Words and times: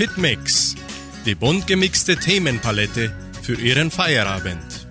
Hitmix, 0.00 0.76
die 1.26 1.34
bunt 1.34 1.66
gemixte 1.66 2.16
Themenpalette 2.16 3.14
für 3.42 3.60
Ihren 3.60 3.90
Feierabend. 3.90 4.88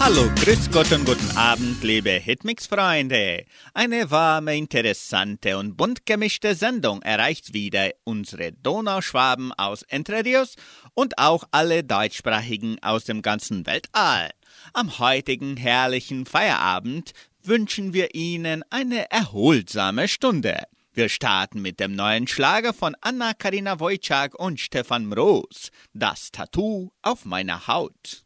Hallo, 0.00 0.28
grüß 0.42 0.72
Gott 0.72 0.90
und 0.90 1.04
guten 1.04 1.36
Abend, 1.36 1.84
liebe 1.84 2.10
Hitmix-Freunde. 2.10 3.44
Eine 3.72 4.10
warme, 4.10 4.56
interessante 4.56 5.58
und 5.58 5.76
bunt 5.76 6.06
gemischte 6.06 6.56
Sendung 6.56 7.00
erreicht 7.02 7.54
wieder 7.54 7.90
unsere 8.02 8.50
Donauschwaben 8.50 9.52
aus 9.52 9.82
Entre 9.84 10.24
Rios 10.24 10.56
und 10.94 11.18
auch 11.18 11.44
alle 11.52 11.84
Deutschsprachigen 11.84 12.82
aus 12.82 13.04
dem 13.04 13.22
ganzen 13.22 13.64
Weltall. 13.64 14.30
Am 14.72 14.98
heutigen 14.98 15.56
herrlichen 15.56 16.26
Feierabend 16.26 17.12
wünschen 17.44 17.92
wir 17.92 18.16
Ihnen 18.16 18.64
eine 18.70 19.08
erholsame 19.12 20.08
Stunde. 20.08 20.64
Wir 20.98 21.08
starten 21.08 21.62
mit 21.62 21.78
dem 21.78 21.94
neuen 21.94 22.26
Schlager 22.26 22.74
von 22.74 22.96
Anna-Karina 23.00 23.78
Wojcik 23.78 24.34
und 24.34 24.58
Stefan 24.58 25.06
Mroos, 25.06 25.70
Das 25.92 26.32
Tattoo 26.32 26.90
auf 27.02 27.24
meiner 27.24 27.68
Haut. 27.68 28.24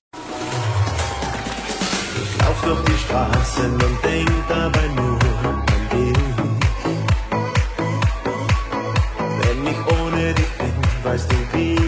Ich 2.14 2.40
lauf 2.40 2.62
durch 2.64 2.82
die 2.86 2.96
Straßen 3.04 3.72
und 3.74 4.02
denk 4.02 4.30
dabei 4.48 4.88
nur 4.88 5.18
an 5.44 5.66
dich. 5.92 6.16
Wenn 9.42 9.66
ich 9.66 10.00
ohne 10.00 10.32
dich 10.32 10.52
bin, 10.56 11.04
weißt 11.04 11.30
du, 11.30 11.36
wie 11.52 11.81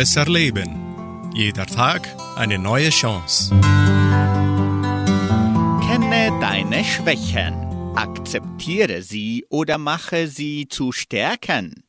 besser 0.00 0.24
leben. 0.24 1.30
Jeder 1.34 1.66
Tag 1.66 2.08
eine 2.34 2.58
neue 2.58 2.88
Chance. 2.88 3.50
Kenne 5.86 6.32
deine 6.40 6.82
Schwächen. 6.84 7.52
Akzeptiere 7.94 9.02
sie 9.02 9.44
oder 9.50 9.76
mache 9.76 10.26
sie 10.26 10.68
zu 10.68 10.92
Stärken. 10.92 11.84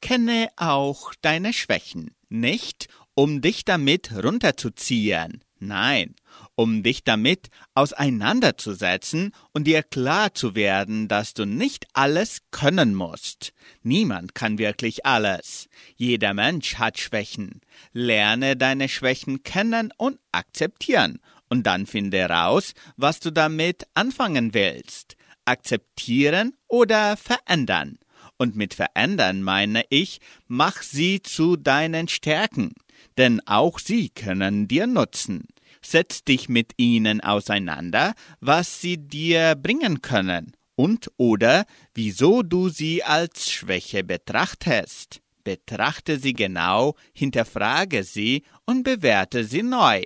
Kenne 0.00 0.46
auch 0.54 1.12
deine 1.22 1.52
Schwächen. 1.52 2.14
Nicht, 2.28 2.86
um 3.16 3.40
dich 3.40 3.64
damit 3.64 4.12
runterzuziehen. 4.12 5.42
Nein, 5.58 6.14
um 6.54 6.84
dich 6.84 7.02
damit 7.02 7.48
auseinanderzusetzen 7.74 9.32
und 9.52 9.64
dir 9.64 9.82
klar 9.82 10.34
zu 10.34 10.54
werden, 10.54 11.08
dass 11.08 11.34
du 11.34 11.46
nicht 11.46 11.88
alles 11.94 12.42
können 12.52 12.94
musst. 12.94 13.52
Niemand 13.82 14.36
kann 14.36 14.58
wirklich 14.58 15.04
alles. 15.04 15.68
Jeder 16.00 16.32
Mensch 16.32 16.76
hat 16.76 16.98
Schwächen. 16.98 17.60
Lerne 17.92 18.56
deine 18.56 18.88
Schwächen 18.88 19.42
kennen 19.42 19.92
und 19.98 20.18
akzeptieren. 20.32 21.20
Und 21.50 21.66
dann 21.66 21.84
finde 21.84 22.24
raus, 22.24 22.72
was 22.96 23.20
du 23.20 23.30
damit 23.30 23.86
anfangen 23.92 24.54
willst. 24.54 25.16
Akzeptieren 25.44 26.54
oder 26.68 27.18
verändern. 27.18 27.98
Und 28.38 28.56
mit 28.56 28.72
verändern 28.72 29.42
meine 29.42 29.84
ich, 29.90 30.20
mach 30.48 30.80
sie 30.80 31.20
zu 31.20 31.56
deinen 31.56 32.08
Stärken. 32.08 32.72
Denn 33.18 33.42
auch 33.46 33.78
sie 33.78 34.08
können 34.08 34.68
dir 34.68 34.86
nutzen. 34.86 35.48
Setz 35.82 36.24
dich 36.24 36.48
mit 36.48 36.72
ihnen 36.78 37.20
auseinander, 37.20 38.14
was 38.40 38.80
sie 38.80 38.96
dir 38.96 39.54
bringen 39.54 40.00
können 40.00 40.56
und 40.76 41.10
oder 41.18 41.66
wieso 41.92 42.42
du 42.42 42.70
sie 42.70 43.04
als 43.04 43.50
Schwäche 43.50 44.02
betrachtest. 44.02 45.20
Betrachte 45.44 46.18
sie 46.18 46.32
genau, 46.32 46.96
hinterfrage 47.12 48.04
sie 48.04 48.44
und 48.66 48.82
bewerte 48.82 49.44
sie 49.44 49.62
neu. 49.62 50.02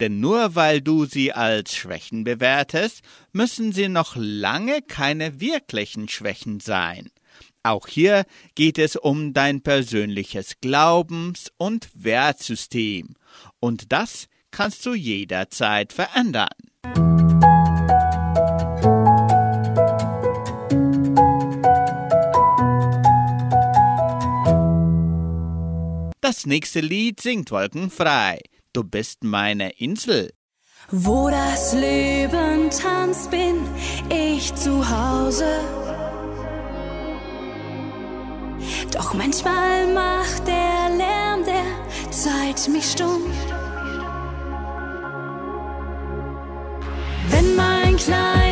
Denn 0.00 0.20
nur 0.20 0.54
weil 0.54 0.80
du 0.80 1.04
sie 1.04 1.32
als 1.32 1.74
Schwächen 1.74 2.24
bewertest, 2.24 3.02
müssen 3.32 3.72
sie 3.72 3.88
noch 3.88 4.16
lange 4.16 4.82
keine 4.82 5.40
wirklichen 5.40 6.08
Schwächen 6.08 6.60
sein. 6.60 7.10
Auch 7.62 7.86
hier 7.86 8.26
geht 8.54 8.78
es 8.78 8.96
um 8.96 9.32
dein 9.32 9.62
persönliches 9.62 10.60
Glaubens- 10.60 11.50
und 11.56 11.88
Wertsystem. 11.94 13.14
Und 13.58 13.90
das 13.92 14.26
kannst 14.50 14.84
du 14.84 14.94
jederzeit 14.94 15.92
verändern. 15.92 16.48
Das 26.34 26.46
nächste 26.46 26.80
Lied 26.80 27.20
singt 27.20 27.52
Wolkenfrei. 27.52 28.40
Du 28.72 28.82
bist 28.82 29.22
meine 29.22 29.70
Insel. 29.78 30.32
Wo 30.90 31.30
das 31.30 31.74
Leben 31.74 32.70
tanzt, 32.70 33.30
bin 33.30 33.60
ich 34.10 34.52
zu 34.56 34.82
Hause. 34.90 35.60
Doch 38.90 39.14
manchmal 39.14 39.94
macht 39.94 40.48
der 40.48 40.96
Lärm 40.96 41.44
der 41.44 42.10
Zeit 42.10 42.68
mich 42.68 42.90
stumm. 42.90 43.22
Wenn 47.30 47.54
mein 47.54 47.96
kleines 47.96 48.43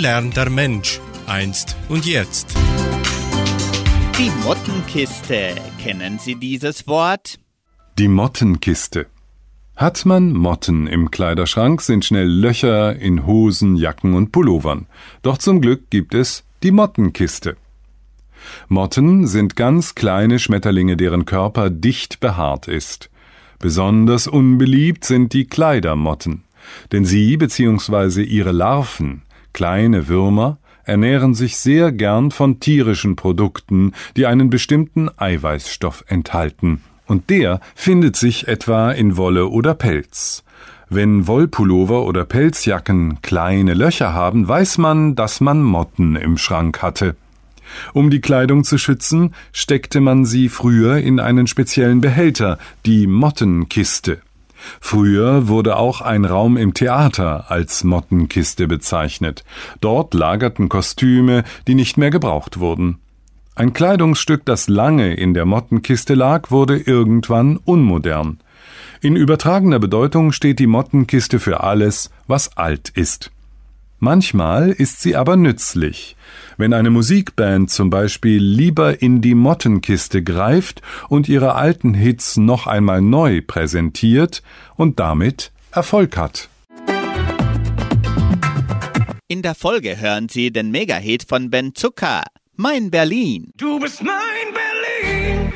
lernt 0.00 0.34
der 0.34 0.48
Mensch 0.48 0.98
einst 1.26 1.76
und 1.90 2.06
jetzt? 2.06 2.54
Die 4.18 4.30
Mottenkiste. 4.42 5.54
Kennen 5.78 6.18
Sie 6.18 6.36
dieses 6.36 6.86
Wort? 6.88 7.38
Die 7.98 8.08
Mottenkiste. 8.08 9.06
Hat 9.76 10.06
man 10.06 10.32
Motten 10.32 10.86
im 10.86 11.10
Kleiderschrank, 11.10 11.82
sind 11.82 12.06
schnell 12.06 12.28
Löcher 12.28 12.96
in 12.96 13.26
Hosen, 13.26 13.76
Jacken 13.76 14.14
und 14.14 14.32
Pullovern. 14.32 14.86
Doch 15.20 15.36
zum 15.36 15.60
Glück 15.60 15.90
gibt 15.90 16.14
es 16.14 16.44
die 16.62 16.70
Mottenkiste. 16.70 17.58
Motten 18.68 19.26
sind 19.26 19.54
ganz 19.54 19.94
kleine 19.94 20.38
Schmetterlinge, 20.38 20.96
deren 20.96 21.26
Körper 21.26 21.68
dicht 21.68 22.20
behaart 22.20 22.68
ist. 22.68 23.10
Besonders 23.58 24.26
unbeliebt 24.26 25.04
sind 25.04 25.34
die 25.34 25.44
Kleidermotten, 25.44 26.44
denn 26.90 27.04
sie 27.04 27.36
bzw. 27.36 28.22
ihre 28.22 28.52
Larven, 28.52 29.22
kleine 29.52 30.08
Würmer, 30.08 30.58
ernähren 30.84 31.34
sich 31.34 31.56
sehr 31.56 31.92
gern 31.92 32.30
von 32.30 32.60
tierischen 32.60 33.16
Produkten, 33.16 33.92
die 34.16 34.26
einen 34.26 34.50
bestimmten 34.50 35.10
Eiweißstoff 35.16 36.04
enthalten, 36.08 36.82
und 37.06 37.30
der 37.30 37.60
findet 37.74 38.16
sich 38.16 38.48
etwa 38.48 38.90
in 38.90 39.16
Wolle 39.16 39.48
oder 39.48 39.74
Pelz. 39.74 40.44
Wenn 40.88 41.28
Wollpullover 41.28 42.04
oder 42.04 42.24
Pelzjacken 42.24 43.22
kleine 43.22 43.74
Löcher 43.74 44.12
haben, 44.12 44.48
weiß 44.48 44.78
man, 44.78 45.14
dass 45.14 45.40
man 45.40 45.62
Motten 45.62 46.16
im 46.16 46.36
Schrank 46.36 46.82
hatte. 46.82 47.14
Um 47.92 48.10
die 48.10 48.20
Kleidung 48.20 48.64
zu 48.64 48.78
schützen, 48.78 49.32
steckte 49.52 50.00
man 50.00 50.24
sie 50.24 50.48
früher 50.48 50.98
in 50.98 51.20
einen 51.20 51.46
speziellen 51.46 52.00
Behälter, 52.00 52.58
die 52.86 53.06
Mottenkiste. 53.06 54.20
Früher 54.80 55.48
wurde 55.48 55.76
auch 55.76 56.00
ein 56.00 56.24
Raum 56.24 56.56
im 56.56 56.74
Theater 56.74 57.50
als 57.50 57.84
Mottenkiste 57.84 58.66
bezeichnet. 58.68 59.44
Dort 59.80 60.14
lagerten 60.14 60.68
Kostüme, 60.68 61.44
die 61.66 61.74
nicht 61.74 61.96
mehr 61.96 62.10
gebraucht 62.10 62.60
wurden. 62.60 62.98
Ein 63.54 63.72
Kleidungsstück, 63.72 64.44
das 64.44 64.68
lange 64.68 65.14
in 65.14 65.34
der 65.34 65.44
Mottenkiste 65.44 66.14
lag, 66.14 66.50
wurde 66.50 66.78
irgendwann 66.78 67.58
unmodern. 67.58 68.40
In 69.02 69.16
übertragener 69.16 69.78
Bedeutung 69.78 70.32
steht 70.32 70.58
die 70.58 70.66
Mottenkiste 70.66 71.40
für 71.40 71.62
alles, 71.62 72.10
was 72.26 72.56
alt 72.56 72.90
ist. 72.90 73.30
Manchmal 73.98 74.70
ist 74.70 75.02
sie 75.02 75.14
aber 75.14 75.36
nützlich. 75.36 76.16
Wenn 76.60 76.74
eine 76.74 76.90
Musikband 76.90 77.70
zum 77.70 77.88
Beispiel 77.88 78.36
lieber 78.36 79.00
in 79.00 79.22
die 79.22 79.34
Mottenkiste 79.34 80.22
greift 80.22 80.82
und 81.08 81.26
ihre 81.26 81.54
alten 81.54 81.94
Hits 81.94 82.36
noch 82.36 82.66
einmal 82.66 83.00
neu 83.00 83.40
präsentiert 83.40 84.42
und 84.76 85.00
damit 85.00 85.52
Erfolg 85.70 86.18
hat. 86.18 86.50
In 89.26 89.40
der 89.40 89.54
Folge 89.54 89.98
hören 89.98 90.28
Sie 90.28 90.52
den 90.52 90.70
Megahit 90.70 91.24
von 91.26 91.48
Ben 91.48 91.74
Zucker, 91.74 92.24
Mein 92.56 92.90
Berlin. 92.90 93.52
Du 93.56 93.80
bist 93.80 94.02
mein 94.02 94.52
Berlin. 94.52 95.52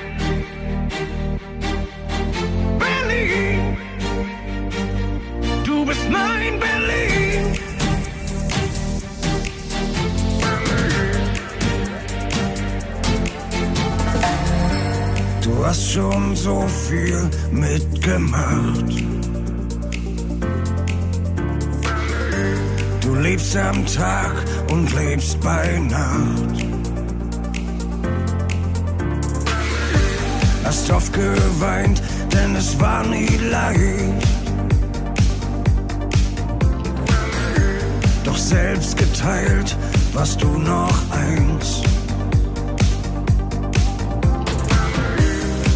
Berlin. 2.78 3.76
Du 5.66 5.84
bist 5.84 6.10
mein 6.10 6.58
Berlin. 6.58 6.73
Du 15.64 15.70
hast 15.70 15.92
schon 15.92 16.36
so 16.36 16.68
viel 16.68 17.30
mitgemacht. 17.50 18.84
Du 23.00 23.14
lebst 23.14 23.56
am 23.56 23.86
Tag 23.86 24.34
und 24.70 24.94
lebst 24.94 25.40
bei 25.40 25.78
Nacht. 25.78 26.66
Hast 30.64 30.90
oft 30.90 31.10
geweint, 31.14 32.02
denn 32.30 32.56
es 32.56 32.78
war 32.78 33.02
nie 33.06 33.34
leicht. 33.50 34.22
Doch 38.22 38.36
selbst 38.36 38.98
geteilt 38.98 39.74
warst 40.12 40.42
du 40.42 40.58
noch 40.58 41.10
eins. 41.10 41.93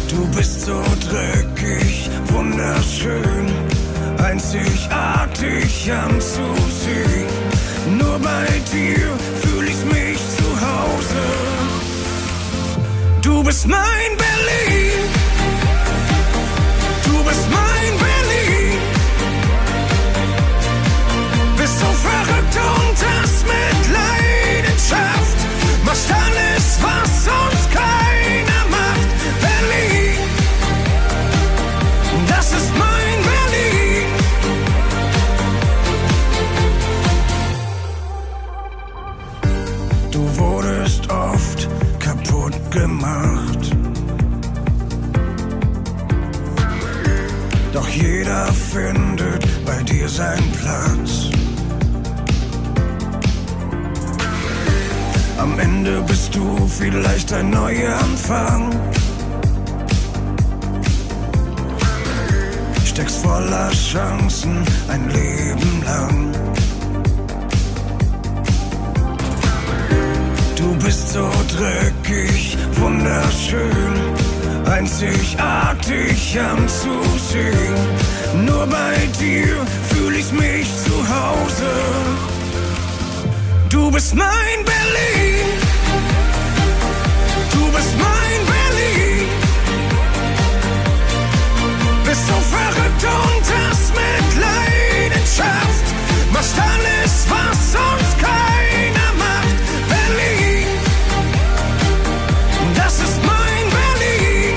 Du 0.09 0.27
bist 0.35 0.61
so 0.61 0.81
dreckig, 1.07 2.09
wunderschön, 2.25 3.45
einzigartig 4.17 5.91
anzusehen. 5.91 7.27
Nur 7.97 8.17
bei 8.19 8.47
dir 8.73 9.17
fühl 9.41 9.67
ich 9.67 9.85
mich 9.85 10.17
zu 10.37 10.49
Hause. 10.59 11.23
Du 13.21 13.43
bist 13.43 13.67
mein 13.67 14.17
Berlin. 14.17 14.28
Vielleicht 56.79 57.33
ein 57.33 57.49
Neuanfang. 57.49 58.71
Steckst 62.85 63.17
voller 63.21 63.69
Chancen 63.71 64.63
ein 64.87 65.09
Leben 65.09 65.83
lang. 65.85 66.31
Du 70.55 70.75
bist 70.85 71.13
so 71.13 71.29
dreckig, 71.55 72.57
wunderschön, 72.79 73.93
einzigartig 74.65 76.39
anzusehen. 76.39 77.79
Nur 78.45 78.65
bei 78.67 78.95
dir 79.19 79.55
fühl 79.89 80.15
ich 80.15 80.31
mich 80.31 80.67
zu 80.85 80.95
Hause. 81.17 81.71
Du 83.69 83.91
bist 83.91 84.15
mein 84.15 84.59
Berlin. 84.65 85.68
Du 87.51 87.71
bist 87.71 87.93
mein 87.97 88.41
Berlin. 88.53 89.27
Bist 92.05 92.27
so 92.27 92.33
verrückt 92.55 93.03
und 93.03 93.43
das 93.55 93.79
mit 93.99 94.27
Leidenschaft. 94.45 95.85
Machst 96.33 96.55
alles, 96.59 97.25
was 97.29 97.57
sonst 97.73 98.13
keiner 98.19 99.09
macht. 99.17 99.57
Berlin. 99.93 100.67
Das 102.75 102.95
ist 102.99 103.19
mein 103.23 103.65
Berlin. 103.77 104.55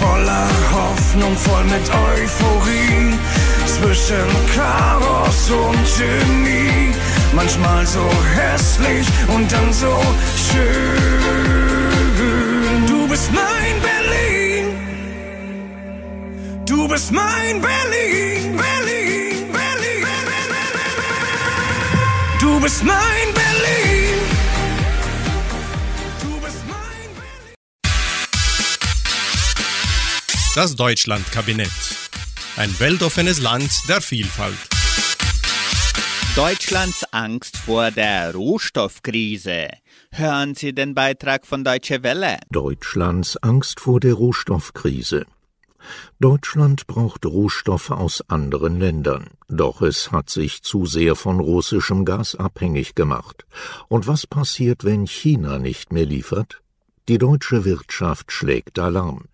Voller 0.00 0.48
Hoffnung, 0.72 1.36
voll 1.36 1.64
mit 1.64 1.88
Euphorie. 1.90 3.18
Zwischen 3.66 4.28
Chaos 4.54 5.50
und 5.50 5.84
Genie. 5.96 6.94
Manchmal 7.36 7.86
so 7.86 8.00
hässlich 8.34 9.06
und 9.28 9.52
dann 9.52 9.70
so 9.70 9.94
schön. 10.50 10.96
Du 12.86 13.06
bist 13.06 13.30
mein 13.30 13.78
Berlin. 13.82 14.74
Du 16.64 16.88
bist 16.88 17.12
mein 17.12 17.60
Berlin. 17.60 18.56
Berlin, 18.56 19.52
Berlin. 19.52 20.06
Du 22.40 22.58
bist 22.58 22.82
mein 22.82 23.28
Berlin. 23.34 24.18
Du 26.22 26.40
bist 26.40 26.62
mein 26.66 27.10
Berlin. 27.14 27.54
Das 30.54 30.74
Deutschlandkabinett. 30.74 31.70
Ein 32.56 32.74
weltoffenes 32.80 33.40
Land 33.40 33.70
der 33.90 34.00
Vielfalt. 34.00 34.75
Deutschlands 36.36 37.02
Angst 37.14 37.56
vor 37.56 37.90
der 37.90 38.34
Rohstoffkrise. 38.34 39.68
Hören 40.10 40.54
Sie 40.54 40.74
den 40.74 40.94
Beitrag 40.94 41.46
von 41.46 41.64
Deutsche 41.64 42.02
Welle. 42.02 42.36
Deutschlands 42.50 43.38
Angst 43.38 43.80
vor 43.80 44.00
der 44.00 44.12
Rohstoffkrise. 44.12 45.24
Deutschland 46.20 46.86
braucht 46.86 47.24
Rohstoffe 47.24 47.90
aus 47.90 48.22
anderen 48.28 48.78
Ländern, 48.78 49.30
doch 49.48 49.80
es 49.80 50.12
hat 50.12 50.28
sich 50.28 50.62
zu 50.62 50.84
sehr 50.84 51.16
von 51.16 51.40
russischem 51.40 52.04
Gas 52.04 52.34
abhängig 52.34 52.94
gemacht. 52.94 53.46
Und 53.88 54.06
was 54.06 54.26
passiert, 54.26 54.84
wenn 54.84 55.06
China 55.06 55.58
nicht 55.58 55.90
mehr 55.90 56.04
liefert? 56.04 56.60
Die 57.08 57.16
deutsche 57.16 57.64
Wirtschaft 57.64 58.30
schlägt 58.30 58.78
Alarm. 58.78 59.24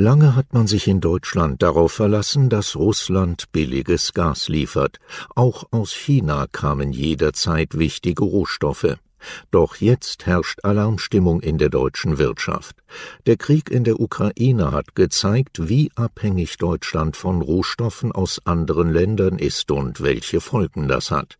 Lange 0.00 0.36
hat 0.36 0.54
man 0.54 0.68
sich 0.68 0.86
in 0.86 1.00
Deutschland 1.00 1.60
darauf 1.60 1.90
verlassen, 1.90 2.48
dass 2.48 2.76
Russland 2.76 3.50
billiges 3.50 4.14
Gas 4.14 4.48
liefert. 4.48 5.00
Auch 5.34 5.64
aus 5.72 5.92
China 5.92 6.46
kamen 6.52 6.92
jederzeit 6.92 7.76
wichtige 7.76 8.22
Rohstoffe. 8.22 8.96
Doch 9.50 9.74
jetzt 9.74 10.24
herrscht 10.24 10.60
Alarmstimmung 10.62 11.40
in 11.40 11.58
der 11.58 11.68
deutschen 11.68 12.16
Wirtschaft. 12.16 12.76
Der 13.26 13.36
Krieg 13.36 13.72
in 13.72 13.82
der 13.82 13.98
Ukraine 13.98 14.70
hat 14.70 14.94
gezeigt, 14.94 15.68
wie 15.68 15.90
abhängig 15.96 16.58
Deutschland 16.58 17.16
von 17.16 17.42
Rohstoffen 17.42 18.12
aus 18.12 18.40
anderen 18.44 18.92
Ländern 18.92 19.36
ist 19.36 19.68
und 19.72 20.00
welche 20.00 20.40
Folgen 20.40 20.86
das 20.86 21.10
hat. 21.10 21.38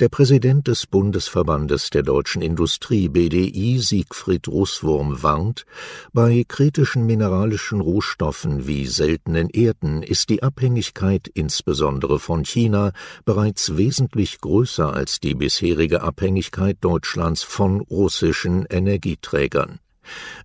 Der 0.00 0.08
Präsident 0.08 0.68
des 0.68 0.86
Bundesverbandes 0.86 1.90
der 1.90 2.02
deutschen 2.02 2.42
Industrie 2.42 3.08
BDI 3.08 3.78
Siegfried 3.78 4.48
Russwurm 4.48 5.22
warnt, 5.22 5.66
bei 6.12 6.44
kritischen 6.46 7.06
mineralischen 7.06 7.80
Rohstoffen 7.80 8.66
wie 8.66 8.86
seltenen 8.86 9.50
Erden 9.50 10.02
ist 10.02 10.30
die 10.30 10.42
Abhängigkeit 10.42 11.28
insbesondere 11.28 12.18
von 12.18 12.44
China 12.44 12.92
bereits 13.24 13.76
wesentlich 13.76 14.40
größer 14.40 14.92
als 14.92 15.20
die 15.20 15.34
bisherige 15.34 16.02
Abhängigkeit 16.02 16.78
Deutschlands 16.80 17.42
von 17.42 17.80
russischen 17.80 18.66
Energieträgern. 18.68 19.80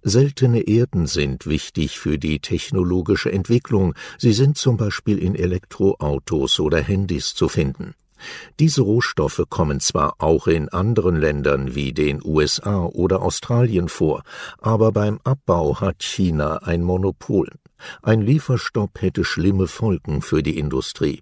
Seltene 0.02 0.62
Erden 0.62 1.08
sind 1.08 1.48
wichtig 1.48 2.00
für 2.00 2.18
die 2.18 2.40
technologische 2.40 3.32
Entwicklung, 3.32 3.94
sie 4.18 4.34
sind 4.34 4.58
zum 4.58 4.78
Beispiel 4.78 5.18
in 5.18 5.36
Elektroautos 5.36 6.60
oder 6.60 6.82
Handys 6.82 7.34
zu 7.34 7.48
finden. 7.48 7.94
Diese 8.60 8.82
Rohstoffe 8.82 9.44
kommen 9.50 9.80
zwar 9.80 10.16
auch 10.20 10.48
in 10.48 10.70
anderen 10.70 11.16
Ländern 11.16 11.76
wie 11.76 11.94
den 11.94 12.22
USA 12.24 12.86
oder 12.86 13.22
Australien 13.22 13.90
vor, 13.90 14.24
aber 14.60 14.92
beim 14.92 15.20
Abbau 15.24 15.80
hat 15.80 16.04
China 16.04 16.58
ein 16.58 16.82
Monopol. 16.84 17.50
Ein 18.02 18.22
Lieferstopp 18.22 19.02
hätte 19.02 19.26
schlimme 19.26 19.68
Folgen 19.68 20.22
für 20.22 20.44
die 20.44 20.58
Industrie. 20.58 21.22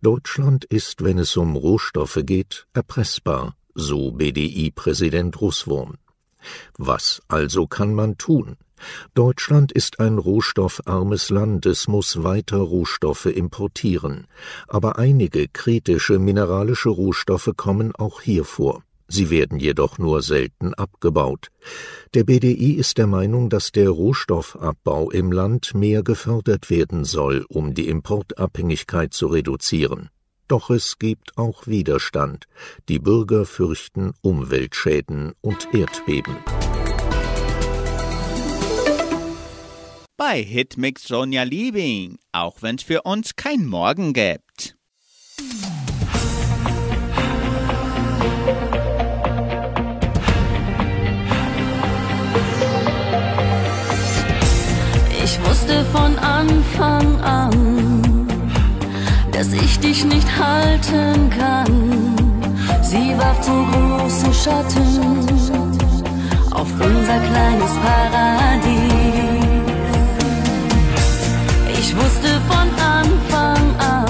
Deutschland 0.00 0.64
ist, 0.64 1.04
wenn 1.04 1.18
es 1.18 1.36
um 1.36 1.56
Rohstoffe 1.56 2.20
geht, 2.22 2.66
erpressbar, 2.72 3.54
so 3.74 4.12
BDI-Präsident 4.12 5.40
Russwurm. 5.40 5.96
Was 6.76 7.20
also 7.28 7.66
kann 7.66 7.94
man 7.94 8.16
tun? 8.16 8.56
Deutschland 9.14 9.72
ist 9.72 10.00
ein 10.00 10.18
rohstoffarmes 10.18 11.30
Land, 11.30 11.66
es 11.66 11.88
muss 11.88 12.22
weiter 12.22 12.58
Rohstoffe 12.58 13.26
importieren. 13.26 14.26
Aber 14.66 14.98
einige 14.98 15.48
kritische 15.48 16.18
mineralische 16.18 16.90
Rohstoffe 16.90 17.52
kommen 17.56 17.94
auch 17.94 18.20
hier 18.20 18.44
vor. 18.44 18.82
Sie 19.10 19.30
werden 19.30 19.58
jedoch 19.58 19.98
nur 19.98 20.20
selten 20.20 20.74
abgebaut. 20.74 21.48
Der 22.12 22.24
BDI 22.24 22.72
ist 22.72 22.98
der 22.98 23.06
Meinung, 23.06 23.48
dass 23.48 23.72
der 23.72 23.88
Rohstoffabbau 23.88 25.10
im 25.10 25.32
Land 25.32 25.74
mehr 25.74 26.02
gefördert 26.02 26.68
werden 26.68 27.04
soll, 27.04 27.46
um 27.48 27.72
die 27.72 27.88
Importabhängigkeit 27.88 29.14
zu 29.14 29.28
reduzieren. 29.28 30.10
Doch 30.46 30.70
es 30.70 30.98
gibt 30.98 31.36
auch 31.36 31.66
Widerstand. 31.66 32.46
Die 32.88 32.98
Bürger 32.98 33.46
fürchten 33.46 34.12
Umweltschäden 34.20 35.32
und 35.40 35.68
Erdbeben. 35.74 36.36
Bei 40.20 40.42
Hitmix 40.42 41.06
Sonja 41.06 41.44
Liebing, 41.44 42.18
auch 42.32 42.56
wenn's 42.60 42.82
für 42.82 43.02
uns 43.02 43.36
kein 43.36 43.64
Morgen 43.66 44.12
gibt. 44.12 44.76
Ich 55.22 55.40
wusste 55.46 55.84
von 55.92 56.18
Anfang 56.18 57.20
an, 57.20 58.26
dass 59.30 59.52
ich 59.52 59.78
dich 59.78 60.04
nicht 60.04 60.26
halten 60.36 61.30
kann. 61.30 62.16
Sie 62.82 63.16
warf 63.16 63.40
zu 63.40 63.52
große 63.52 64.34
Schatten 64.34 65.28
auf 66.50 66.72
unser 66.72 67.20
kleines 67.20 67.72
Paradies. 67.84 69.37
Wusste 72.00 72.40
von 72.48 72.68
Anfang 72.78 73.74
an, 73.80 74.07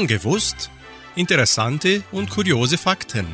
Schon 0.00 0.06
gewusst? 0.06 0.70
Interessante 1.14 2.02
und 2.10 2.30
kuriose 2.30 2.78
Fakten. 2.78 3.26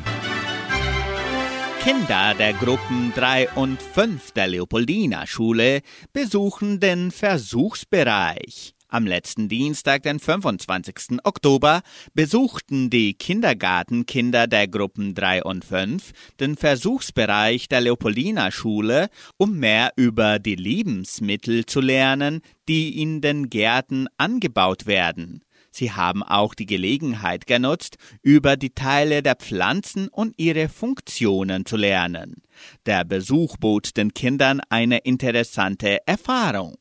Kinder 1.81 2.33
der 2.37 2.51
Gruppen 2.51 3.13
3 3.15 3.51
und 3.51 3.81
5 3.81 4.33
der 4.33 4.47
Leopoldina 4.47 5.25
Schule 5.27 5.79
besuchen 6.11 6.81
den 6.81 7.11
Versuchsbereich. 7.11 8.73
Am 8.89 9.07
letzten 9.07 9.47
Dienstag, 9.47 10.03
den 10.03 10.19
25. 10.19 11.19
Oktober, 11.23 11.83
besuchten 12.13 12.89
die 12.89 13.13
Kindergartenkinder 13.13 14.47
der 14.47 14.67
Gruppen 14.67 15.15
3 15.15 15.43
und 15.43 15.63
5 15.63 16.11
den 16.41 16.57
Versuchsbereich 16.57 17.69
der 17.69 17.79
Leopoldina 17.79 18.51
Schule, 18.51 19.07
um 19.37 19.57
mehr 19.57 19.93
über 19.95 20.39
die 20.39 20.55
Lebensmittel 20.55 21.65
zu 21.65 21.79
lernen, 21.79 22.41
die 22.67 23.01
in 23.01 23.21
den 23.21 23.49
Gärten 23.49 24.07
angebaut 24.17 24.85
werden. 24.85 25.43
Sie 25.71 25.91
haben 25.91 26.23
auch 26.23 26.53
die 26.53 26.65
Gelegenheit 26.65 27.47
genutzt, 27.47 27.97
über 28.21 28.57
die 28.57 28.71
Teile 28.71 29.21
der 29.21 29.35
Pflanzen 29.35 30.07
und 30.07 30.33
ihre 30.37 30.69
Funktionen 30.69 31.65
zu 31.65 31.77
lernen. 31.77 32.41
Der 32.85 33.03
Besuch 33.03 33.57
bot 33.57 33.97
den 33.97 34.13
Kindern 34.13 34.61
eine 34.69 34.99
interessante 34.99 35.99
Erfahrung. 36.07 36.75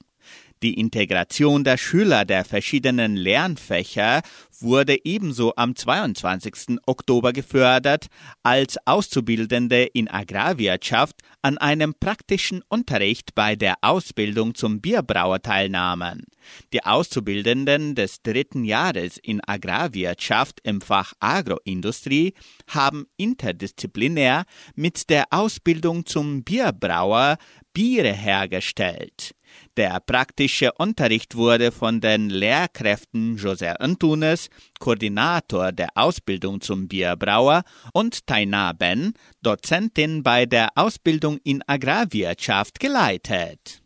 Die 0.62 0.75
Integration 0.81 1.64
der 1.64 1.77
Schüler 1.77 2.25
der 2.25 2.44
verschiedenen 2.44 3.14
Lernfächer 3.14 4.22
wurde 4.59 5.05
ebenso 5.05 5.55
am 5.55 5.77
22. 5.77 6.79
Oktober 6.87 7.35
gefördert, 7.35 8.07
als 8.42 8.79
Auszubildende 8.87 9.85
in 9.85 10.09
Agrarwirtschaft 10.09 11.16
an 11.42 11.59
einem 11.59 11.94
praktischen 11.94 12.62
Unterricht 12.68 13.35
bei 13.35 13.55
der 13.55 13.75
Ausbildung 13.83 14.55
zum 14.55 14.81
Bierbrauer 14.81 15.42
teilnahmen. 15.42 16.25
Die 16.72 16.85
Auszubildenden 16.85 17.94
des 17.94 18.22
dritten 18.22 18.64
Jahres 18.64 19.18
in 19.18 19.40
Agrarwirtschaft 19.46 20.61
im 20.62 20.80
Fach 20.80 21.12
Agroindustrie 21.20 22.35
haben 22.68 23.06
interdisziplinär 23.16 24.44
mit 24.74 25.11
der 25.11 25.26
Ausbildung 25.30 26.06
zum 26.06 26.44
Bierbrauer 26.44 27.38
Biere 27.72 28.12
hergestellt. 28.12 29.35
Der 29.76 30.00
praktische 30.00 30.72
Unterricht 30.72 31.37
wurde 31.37 31.70
von 31.70 32.00
den 32.00 32.30
Lehrkräften 32.30 33.37
José 33.37 33.74
Antunes, 33.78 34.48
Koordinator 34.78 35.72
der 35.72 35.88
Ausbildung 35.94 36.61
zum 36.61 36.88
Bierbrauer, 36.88 37.62
und 37.92 38.26
Taina 38.26 38.72
Ben, 38.72 39.12
Dozentin 39.42 40.22
bei 40.22 40.46
der 40.46 40.70
Ausbildung 40.74 41.38
in 41.44 41.62
Agrarwirtschaft, 41.66 42.80
geleitet. 42.80 43.82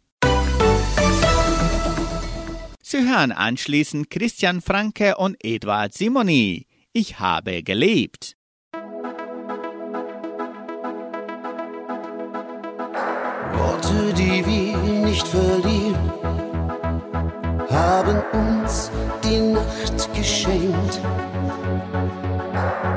Sie 2.92 3.08
hören 3.08 3.30
anschließend 3.30 4.10
Christian 4.10 4.60
Franke 4.60 5.16
und 5.16 5.36
Eduard 5.44 5.94
Simoni. 5.94 6.66
Ich 6.92 7.20
habe 7.20 7.62
gelebt. 7.62 8.36
Worte, 13.52 14.12
die 14.14 14.44
wir 14.44 14.76
nicht 15.06 15.24
verlieren, 15.24 16.10
haben 17.70 18.20
uns 18.32 18.90
die 19.22 19.38
Nacht 19.38 20.12
geschenkt. 20.12 21.00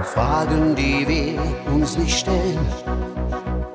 Fragen, 0.06 0.76
die 0.76 1.08
wir 1.08 1.72
uns 1.72 2.00
nicht 2.00 2.18
stellen, 2.18 2.66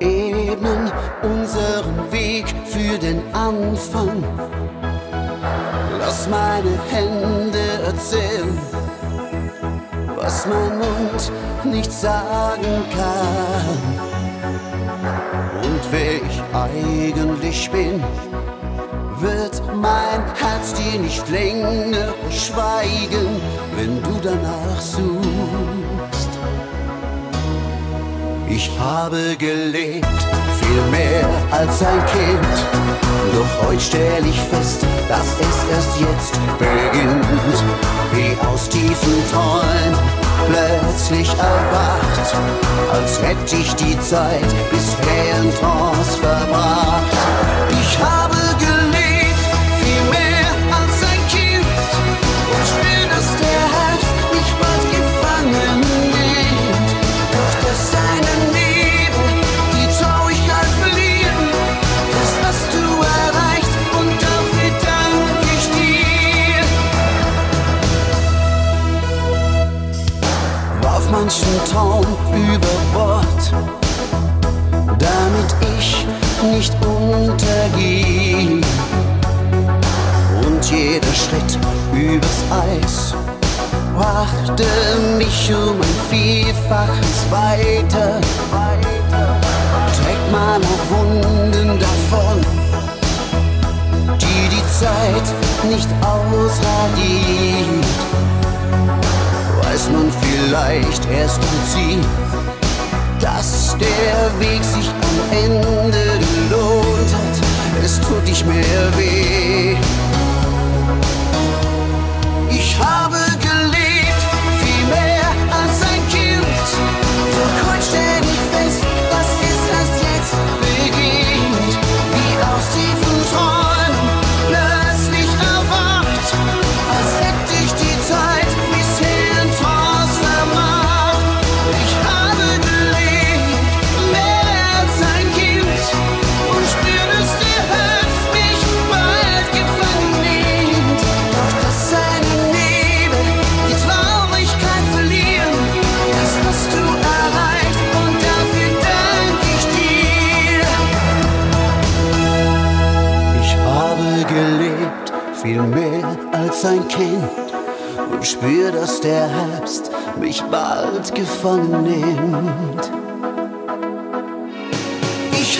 ebnen 0.01 0.91
unseren 1.21 2.11
Weg 2.11 2.45
für 2.65 2.97
den 2.97 3.21
Anfang. 3.33 4.21
Lass 6.09 6.27
meine 6.27 6.71
Hände 6.89 7.83
erzählen, 7.85 8.57
was 10.15 10.47
mein 10.47 10.79
Mund 10.79 11.31
nicht 11.65 11.91
sagen 11.91 12.83
kann 12.95 13.77
und 15.61 15.81
wer 15.91 16.15
ich 16.15 16.41
eigentlich 16.51 17.69
bin, 17.69 18.03
wird 19.19 19.61
mein 19.75 20.23
Herz 20.33 20.73
dir 20.73 20.99
nicht 20.99 21.29
länger 21.29 22.15
schweigen, 22.31 23.39
wenn 23.75 24.01
du 24.01 24.19
danach 24.23 24.81
suchst. 24.81 26.29
Ich 28.49 28.71
habe 28.79 29.35
gelebt, 29.37 30.07
viel 30.69 30.81
mehr 30.91 31.27
als 31.51 31.81
ein 31.81 32.05
Kind, 32.05 32.55
doch 33.33 33.67
heute 33.67 33.79
stell 33.79 34.25
ich 34.25 34.39
fest, 34.39 34.85
dass 35.07 35.27
es 35.39 35.57
erst 35.73 35.99
jetzt 35.99 36.39
beginnt, 36.57 37.25
wie 38.13 38.37
aus 38.47 38.69
tiefen 38.69 39.23
Träumen 39.31 39.97
plötzlich 40.47 41.29
erwacht, 41.29 42.35
als 42.93 43.21
hätte 43.21 43.55
ich 43.55 43.73
die 43.75 43.99
Zeit 43.99 44.49
bisher 44.71 45.41
in 45.41 45.53
Trance 45.55 46.17
verbracht. 46.19 47.48
Bye. 87.29 87.78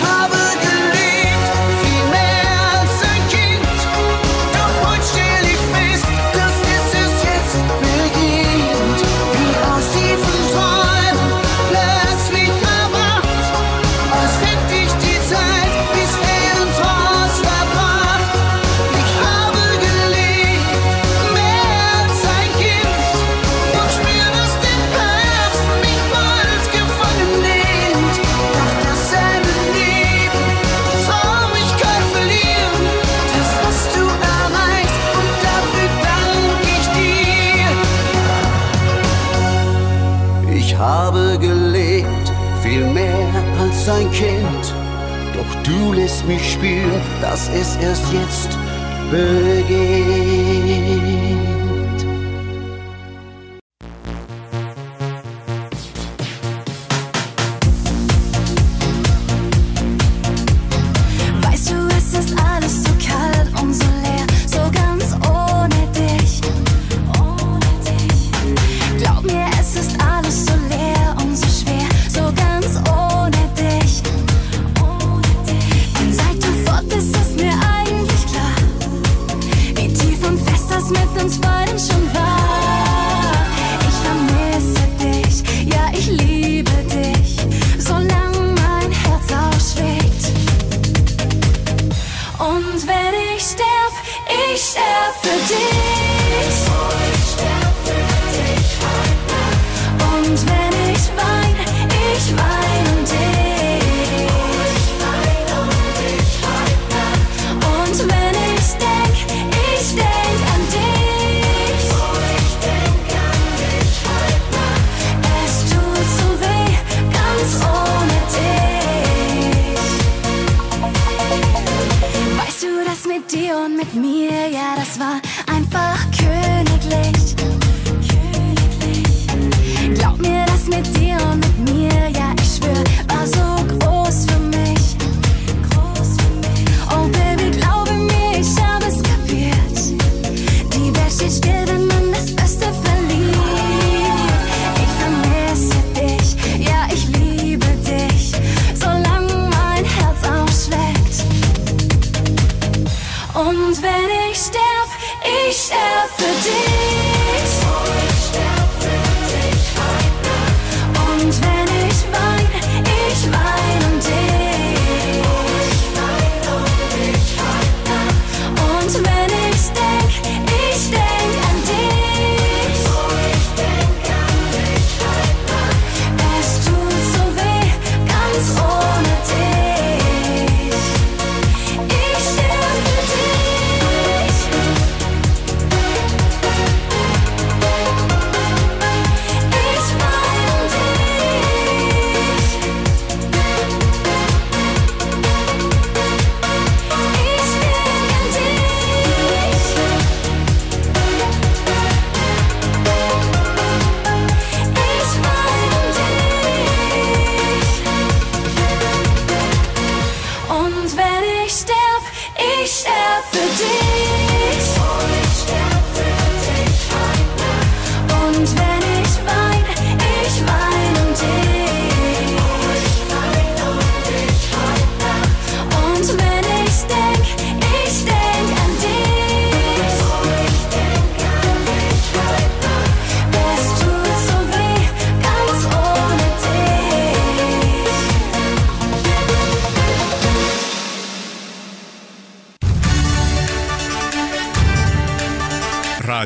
Ich 0.02 0.49
mich 46.30 46.52
spüren, 46.52 47.02
dass 47.20 47.48
es 47.48 47.76
erst 47.78 48.12
jetzt 48.12 48.56
beginnt. 49.10 50.09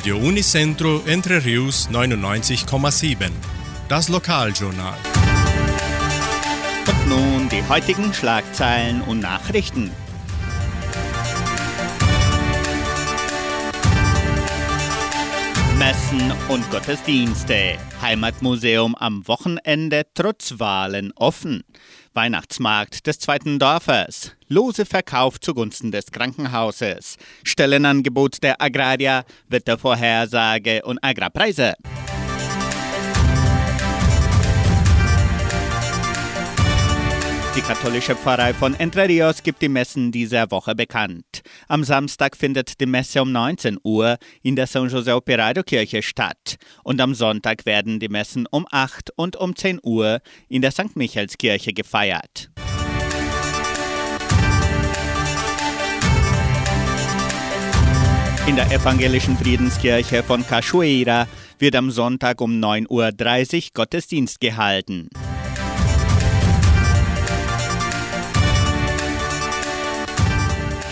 Radio 0.05 0.19
Unicentro 0.19 1.01
Entre 1.07 1.43
Rius 1.43 1.89
99,7. 1.91 3.31
Das 3.89 4.11
Lokaljournal. 4.11 4.99
Und 6.87 7.09
nun 7.09 7.49
die 7.49 7.67
heutigen 7.67 8.13
Schlagzeilen 8.13 9.01
und 9.01 9.21
Nachrichten. 9.21 9.91
Messen 15.79 16.33
und 16.51 16.71
Gottesdienste. 16.71 17.79
Heimatmuseum 18.03 18.95
am 18.97 19.27
Wochenende 19.27 20.03
trotz 20.13 20.59
Wahlen 20.59 21.13
offen. 21.17 21.65
Weihnachtsmarkt 22.15 23.07
des 23.07 23.19
zweiten 23.19 23.59
Dorfes. 23.59 24.33
Lose 24.49 24.87
Verkauf 24.87 25.41
zugunsten 25.41 25.91
des 25.91 26.13
Krankenhauses. 26.13 27.17
Stellenangebot 27.43 28.43
der 28.43 28.63
Agraria, 28.63 29.25
Wettervorhersage 29.49 30.83
und 30.85 31.03
Agrarpreise. 31.03 31.75
Die 37.57 37.61
katholische 37.61 38.17
Pfarrei 38.17 38.53
von 38.53 38.75
Entre 38.75 39.07
Rios 39.09 39.41
gibt 39.45 39.63
die 39.63 39.69
Messen 39.69 40.11
dieser 40.11 40.51
Woche 40.51 40.75
bekannt. 40.75 41.43
Am 41.69 41.85
Samstag 41.85 42.37
findet 42.37 42.81
die 42.81 42.87
Messe 42.87 43.23
um 43.23 43.31
19 43.31 43.79
Uhr 43.85 44.17
in 44.43 44.57
der 44.57 44.67
San 44.67 44.89
José 44.89 45.15
Operario 45.15 45.63
Kirche 45.63 46.03
statt 46.03 46.57
und 46.83 47.01
am 47.01 47.15
Sonntag 47.15 47.65
werden 47.65 48.01
die 48.01 48.09
Messen 48.09 48.49
um 48.51 48.67
8 48.69 49.11
und 49.15 49.37
um 49.37 49.55
10 49.55 49.79
Uhr 49.85 50.19
in 50.49 50.63
der 50.63 50.73
St. 50.73 50.97
Michaelskirche 50.97 51.73
gefeiert. 51.73 52.51
In 58.49 58.57
der 58.57 58.69
evangelischen 58.73 59.39
Friedenskirche 59.39 60.25
von 60.25 60.45
Cachoeira 60.45 61.29
wird 61.61 61.77
am 61.77 61.93
Sonntag 61.93 62.41
um 62.41 62.59
9.30 62.61 62.89
Uhr 62.91 63.71
Gottesdienst 63.75 64.41
gehalten. 64.41 65.09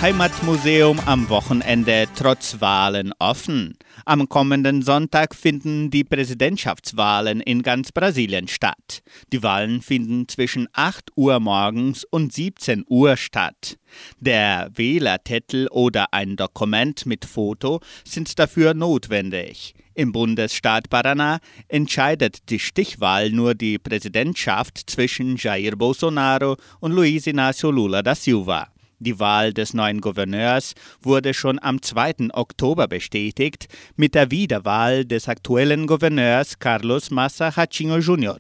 Heimatmuseum 0.03 0.99
am 1.07 1.29
Wochenende 1.29 2.09
trotz 2.17 2.61
Wahlen 2.61 3.13
offen. 3.21 3.79
Am 4.05 4.29
kommenden 4.29 4.83
Sonntag 4.83 5.33
finden 5.33 5.91
die 5.91 6.03
Präsidentschaftswahlen 6.03 7.41
in 7.41 7.63
ganz 7.63 7.93
Brasilien 7.93 8.49
statt. 8.49 9.05
Die 9.33 9.45
Wahlen 9.45 9.81
finden 9.81 10.27
zwischen 10.27 10.67
8 10.73 11.13
Uhr 11.15 11.39
morgens 11.39 12.03
und 12.03 12.33
17 12.33 12.85
Uhr 12.89 13.17
statt. 13.17 13.79
Der 14.19 14.71
Wählertitel 14.75 15.69
oder 15.71 16.13
ein 16.13 16.35
Dokument 16.35 17.07
mit 17.07 17.25
Foto 17.25 17.79
sind 18.05 18.41
dafür 18.41 18.75
notwendig. 18.75 19.73
Im 19.95 20.11
Bundesstaat 20.11 20.89
Paraná 20.91 21.39
entscheidet 21.69 22.51
die 22.51 22.59
Stichwahl 22.59 23.31
nur 23.31 23.55
die 23.55 23.79
Präsidentschaft 23.79 24.83
zwischen 24.91 25.37
Jair 25.37 25.77
Bolsonaro 25.77 26.57
und 26.81 26.91
Luiz 26.91 27.29
Inácio 27.29 27.71
Lula 27.71 28.03
da 28.03 28.17
Silva. 28.17 28.67
Die 29.05 29.19
Wahl 29.19 29.53
des 29.53 29.75
neuen 29.75 30.01
Gouverneurs 30.01 30.75
wurde 31.01 31.35
schon 31.35 31.59
am 31.61 31.83
2. 31.83 32.29
Oktober 32.35 32.87
bestätigt 32.87 33.67
mit 33.97 34.15
der 34.15 34.31
Wiederwahl 34.31 35.05
des 35.05 35.29
aktuellen 35.29 35.89
Gouverneurs 35.89 36.61
Carlos 36.61 37.11
Massa 37.11 37.57
Hachinho 37.57 37.99
Jr. 37.99 38.39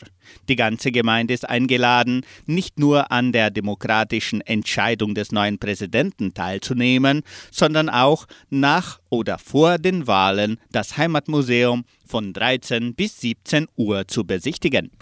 Die 0.48 0.55
ganze 0.55 0.92
Gemeinde 0.92 1.35
ist 1.35 1.48
eingeladen, 1.48 2.25
nicht 2.46 2.79
nur 2.79 3.11
an 3.11 3.33
der 3.33 3.51
demokratischen 3.51 4.40
Entscheidung 4.40 5.16
des 5.16 5.33
neuen 5.33 5.59
Präsidenten 5.59 6.33
teilzunehmen, 6.33 7.22
sondern 7.51 7.88
auch 7.88 8.29
nach 8.48 9.01
oder 9.11 9.38
vor 9.38 9.79
den 9.79 10.07
Wahlen 10.07 10.59
das 10.70 10.96
Heimatmuseum 10.96 11.85
von 12.07 12.33
13 12.33 12.94
bis 12.94 13.20
17 13.20 13.66
Uhr 13.75 14.07
zu 14.07 14.25
besichtigen. 14.25 14.92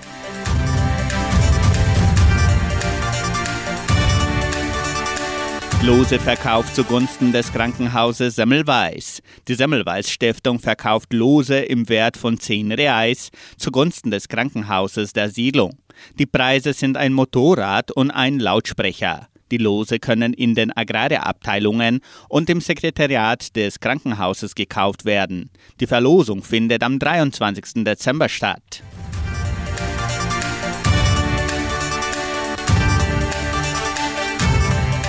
Lose 5.82 6.18
verkauft 6.18 6.76
zugunsten 6.76 7.32
des 7.32 7.50
Krankenhauses 7.54 8.36
Semmelweis. 8.36 9.22
Die 9.48 9.54
Semmelweis 9.54 10.10
Stiftung 10.10 10.58
verkauft 10.58 11.14
Lose 11.14 11.58
im 11.58 11.88
Wert 11.88 12.18
von 12.18 12.38
10 12.38 12.72
Reais 12.72 13.30
zugunsten 13.56 14.10
des 14.10 14.28
Krankenhauses 14.28 15.14
der 15.14 15.30
Siedlung. 15.30 15.78
Die 16.18 16.26
Preise 16.26 16.74
sind 16.74 16.98
ein 16.98 17.14
Motorrad 17.14 17.92
und 17.92 18.10
ein 18.10 18.38
Lautsprecher. 18.38 19.28
Die 19.50 19.56
Lose 19.56 19.98
können 19.98 20.34
in 20.34 20.54
den 20.54 20.70
Agrarabteilungen 20.76 22.00
und 22.28 22.50
im 22.50 22.60
Sekretariat 22.60 23.56
des 23.56 23.80
Krankenhauses 23.80 24.54
gekauft 24.54 25.06
werden. 25.06 25.48
Die 25.80 25.86
Verlosung 25.86 26.42
findet 26.42 26.82
am 26.82 26.98
23. 26.98 27.84
Dezember 27.84 28.28
statt. 28.28 28.82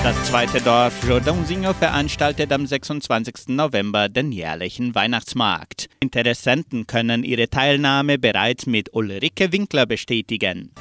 Das 0.03 0.15
zweite 0.23 0.59
Dorf 0.61 1.03
Jordãozinho 1.07 1.73
veranstaltet 1.73 2.51
am 2.51 2.65
26. 2.65 3.49
November 3.49 4.09
den 4.09 4.31
jährlichen 4.31 4.95
Weihnachtsmarkt. 4.95 5.89
Interessenten 5.99 6.87
können 6.87 7.23
ihre 7.23 7.51
Teilnahme 7.51 8.17
bereits 8.17 8.65
mit 8.65 8.95
Ulrike 8.95 9.51
Winkler 9.51 9.85
bestätigen. 9.85 10.71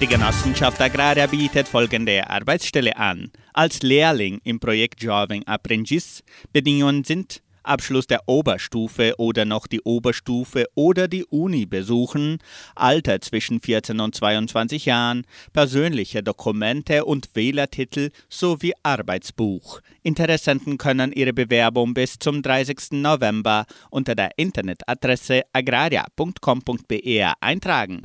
Die 0.00 0.06
Genossenschaft 0.06 0.80
Agraria 0.80 1.26
bietet 1.26 1.68
folgende 1.68 2.30
Arbeitsstelle 2.30 2.96
an. 2.96 3.30
Als 3.52 3.82
Lehrling 3.82 4.40
im 4.42 4.58
Projekt 4.58 5.02
Jovem 5.02 5.42
Aprendiz 5.44 6.22
Bedingungen 6.54 7.04
sind 7.04 7.42
Abschluss 7.62 8.06
der 8.06 8.22
Oberstufe 8.26 9.14
oder 9.18 9.44
noch 9.44 9.66
die 9.66 9.80
Oberstufe 9.82 10.66
oder 10.74 11.08
die 11.08 11.24
Uni 11.24 11.66
besuchen, 11.66 12.38
Alter 12.74 13.20
zwischen 13.20 13.60
14 13.60 14.00
und 14.00 14.14
22 14.14 14.86
Jahren, 14.86 15.26
persönliche 15.52 16.22
Dokumente 16.22 17.04
und 17.04 17.30
Wählertitel 17.34 18.10
sowie 18.28 18.72
Arbeitsbuch. 18.82 19.80
Interessenten 20.02 20.78
können 20.78 21.12
ihre 21.12 21.32
Bewerbung 21.32 21.94
bis 21.94 22.18
zum 22.18 22.42
30. 22.42 22.92
November 22.92 23.66
unter 23.90 24.14
der 24.14 24.30
Internetadresse 24.36 25.42
agraria.com.br 25.52 27.32
eintragen. 27.40 28.02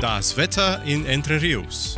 Das 0.00 0.36
Wetter 0.36 0.82
in 0.84 1.06
Entre 1.06 1.40
Rios. 1.40 1.96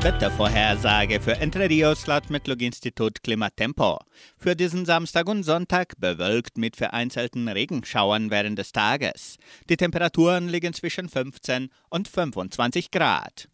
Wettervorhersage 0.00 1.20
für 1.20 1.32
Entre 1.38 1.68
Rios 1.68 2.06
laut 2.06 2.30
Metlog-Institut 2.30 3.20
Klimatempo. 3.24 3.98
Für 4.36 4.54
diesen 4.54 4.86
Samstag 4.86 5.28
und 5.28 5.42
Sonntag 5.42 5.94
bewölkt 5.98 6.56
mit 6.56 6.76
vereinzelten 6.76 7.48
Regenschauern 7.48 8.30
während 8.30 8.60
des 8.60 8.70
Tages. 8.70 9.38
Die 9.68 9.76
Temperaturen 9.76 10.48
liegen 10.48 10.72
zwischen 10.72 11.08
15 11.08 11.70
und 11.90 12.06
25 12.06 12.92
Grad. 12.92 13.48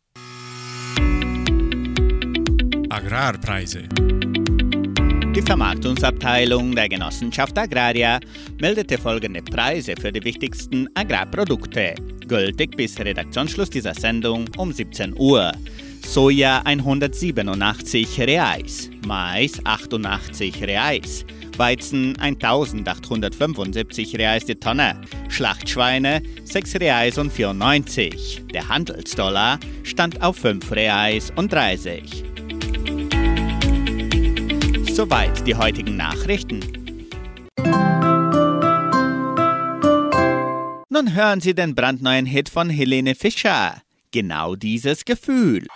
Agrarpreise. 2.91 3.89
Die 5.35 5.43
Vermarktungsabteilung 5.43 6.77
der 6.77 6.91
Genossenschaft 6.91 7.59
Agraria 7.59 8.21
meldete 8.61 8.99
folgende 8.99 9.43
Preise 9.43 9.95
für 9.99 10.13
die 10.13 10.23
wichtigsten 10.23 10.89
Agrarprodukte, 10.95 11.95
gültig 12.29 12.77
bis 12.77 13.01
Redaktionsschluss 13.01 13.71
dieser 13.71 13.95
Sendung 13.95 14.45
um 14.59 14.73
17 14.73 15.19
Uhr. 15.19 15.51
Soja 16.05 16.63
187 16.65 18.21
Reais, 18.21 18.91
Mais 19.07 19.53
88 19.65 20.63
Reais, 20.63 21.25
Weizen 21.57 22.17
1875 22.19 24.17
Reais 24.17 24.45
die 24.45 24.55
Tonne, 24.55 25.01
Schlachtschweine 25.29 26.23
6 26.45 26.77
Reais 26.77 27.19
und 27.19 27.33
94. 27.33 28.45
Der 28.53 28.69
Handelsdollar 28.69 29.59
stand 29.83 30.23
auf 30.23 30.37
5 30.37 30.71
Reais 30.73 31.33
und 31.35 31.53
30. 31.53 32.25
Soweit 34.93 35.47
die 35.47 35.57
heutigen 35.57 35.97
Nachrichten. 35.97 36.61
Nun 40.89 41.13
hören 41.13 41.41
Sie 41.41 41.55
den 41.55 41.75
brandneuen 41.75 42.27
Hit 42.27 42.49
von 42.49 42.71
Helene 42.71 43.17
Fischer. 43.17 43.83
Genau 44.13 44.55
dieses 44.55 45.05
Gefühl. 45.05 45.67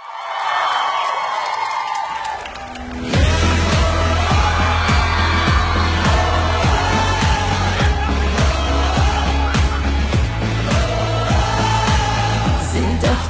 Sind 13.00 13.10
auf 13.10 13.28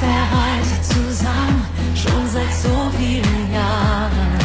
zusammen, 0.82 1.66
schon 1.94 2.28
seit 2.28 2.52
so 2.52 2.90
vielen 2.96 3.52
Jahren. 3.52 4.38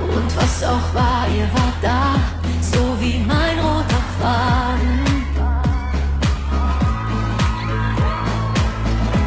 Und 0.00 0.36
was 0.36 0.64
auch 0.64 0.94
war, 0.94 1.26
ihr 1.36 1.48
wart 1.52 1.78
da, 1.82 2.14
so 2.60 2.96
wie 3.00 3.18
mein 3.26 3.58
roter 3.58 4.04
Faden. 4.20 5.00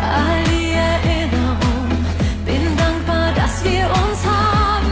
All 0.02 0.44
die 0.46 0.72
Erinnerungen, 0.72 2.06
bin 2.46 2.78
dankbar, 2.78 3.34
dass 3.36 3.64
wir 3.64 3.86
uns 3.86 4.22
haben. 4.26 4.92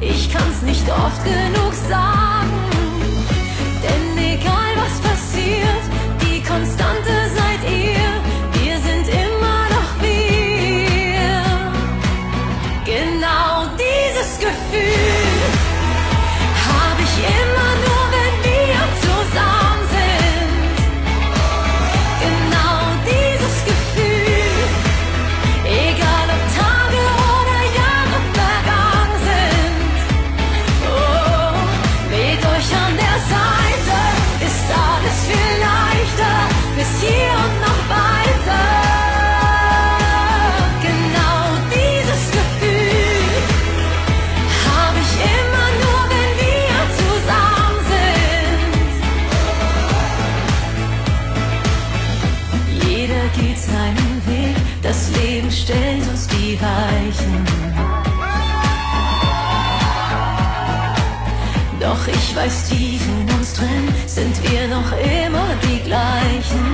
Ich 0.00 0.32
kann's 0.32 0.62
nicht 0.62 0.88
oft 0.90 1.22
genug 1.24 1.72
sagen. 1.88 2.26
Denn 3.82 4.18
egal 4.18 4.72
was 4.76 5.00
passiert, 5.00 5.75
die 6.56 6.60
Konstante 6.60 6.85
noch 64.76 64.92
immer 64.92 65.48
die 65.62 65.80
gleichen. 65.80 66.65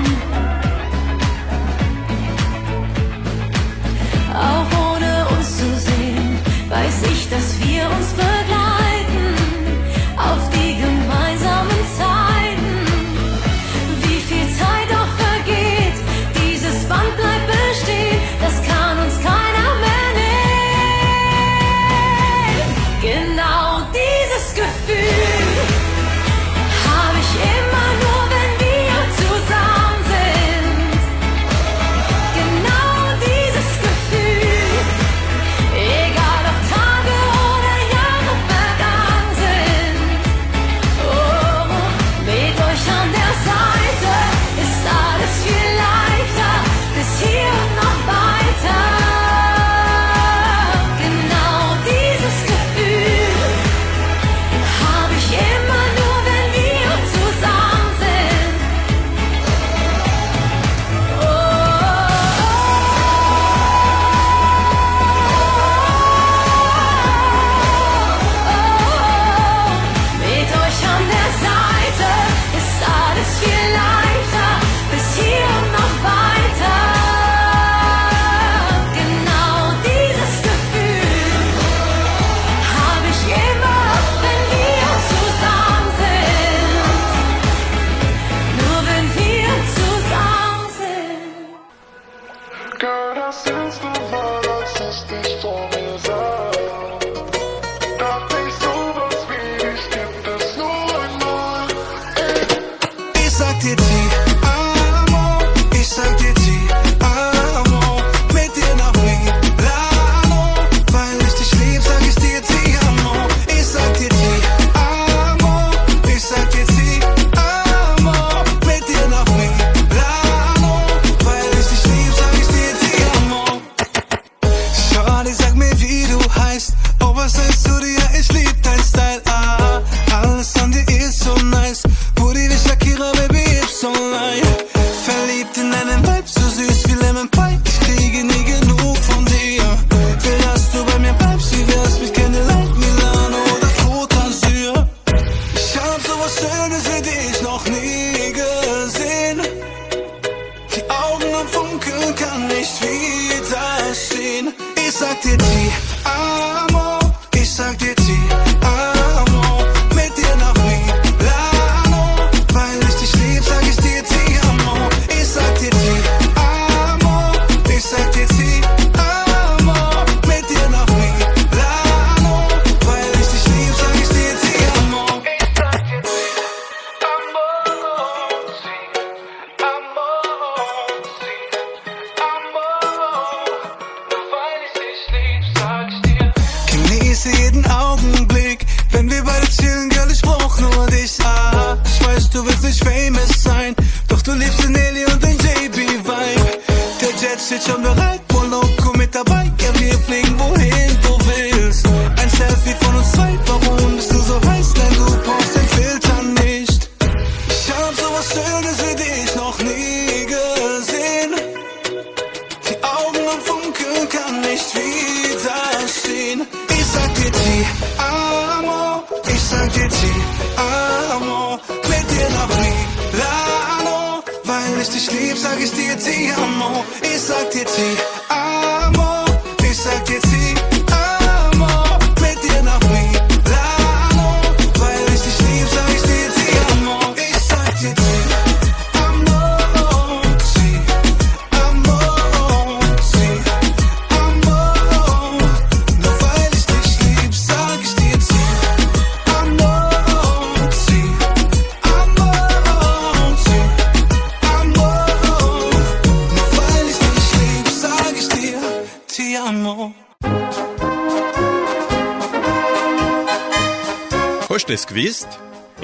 Ich 155.42 155.72
sag 156.04 156.71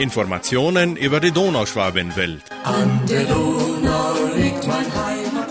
Informationen 0.09 0.97
über 0.97 1.21
die 1.21 1.33
Donauschwabenwelt. 1.33 2.43
An 2.65 2.99
der 3.07 3.25
Donau 3.25 4.15
liegt 4.35 4.67
mein. 4.67 4.87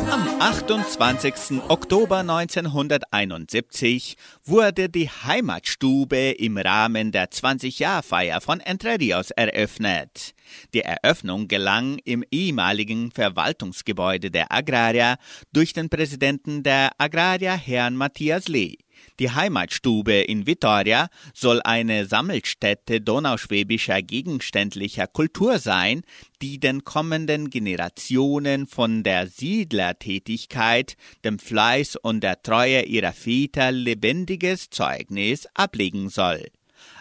Am 0.09 0.27
28. 0.39 1.61
Oktober 1.67 2.19
1971 2.21 4.17
wurde 4.43 4.89
die 4.89 5.09
Heimatstube 5.09 6.31
im 6.31 6.57
Rahmen 6.57 7.11
der 7.11 7.29
20-Jahr-Feier 7.29 8.41
von 8.41 8.59
Entre 8.59 8.99
Rios 8.99 9.29
eröffnet. 9.29 10.33
Die 10.73 10.81
Eröffnung 10.81 11.47
gelang 11.47 11.99
im 12.03 12.23
ehemaligen 12.31 13.11
Verwaltungsgebäude 13.11 14.31
der 14.31 14.51
Agraria 14.51 15.17
durch 15.53 15.73
den 15.73 15.89
Präsidenten 15.89 16.63
der 16.63 16.89
Agraria, 16.97 17.53
Herrn 17.53 17.95
Matthias 17.95 18.47
Lee. 18.47 18.77
Die 19.19 19.31
Heimatstube 19.31 20.21
in 20.21 20.45
Vitoria 20.45 21.09
soll 21.33 21.59
eine 21.63 22.05
Sammelstätte 22.05 23.01
donauschwäbischer 23.01 24.03
gegenständlicher 24.03 25.07
Kultur 25.07 25.57
sein, 25.57 26.03
die 26.43 26.59
den 26.59 26.83
kommenden 26.83 27.49
Generationen 27.49 28.67
von 28.67 29.01
der 29.01 29.25
Siedlertätigkeit, 29.25 30.97
dem 31.25 31.39
Fleiß 31.39 31.95
und 31.95 32.21
der 32.21 32.43
Treue 32.43 32.83
ihrer 32.83 33.13
Väter 33.13 33.71
lebendiges 33.71 34.69
Zeugnis 34.69 35.47
ablegen 35.55 36.09
soll. 36.09 36.45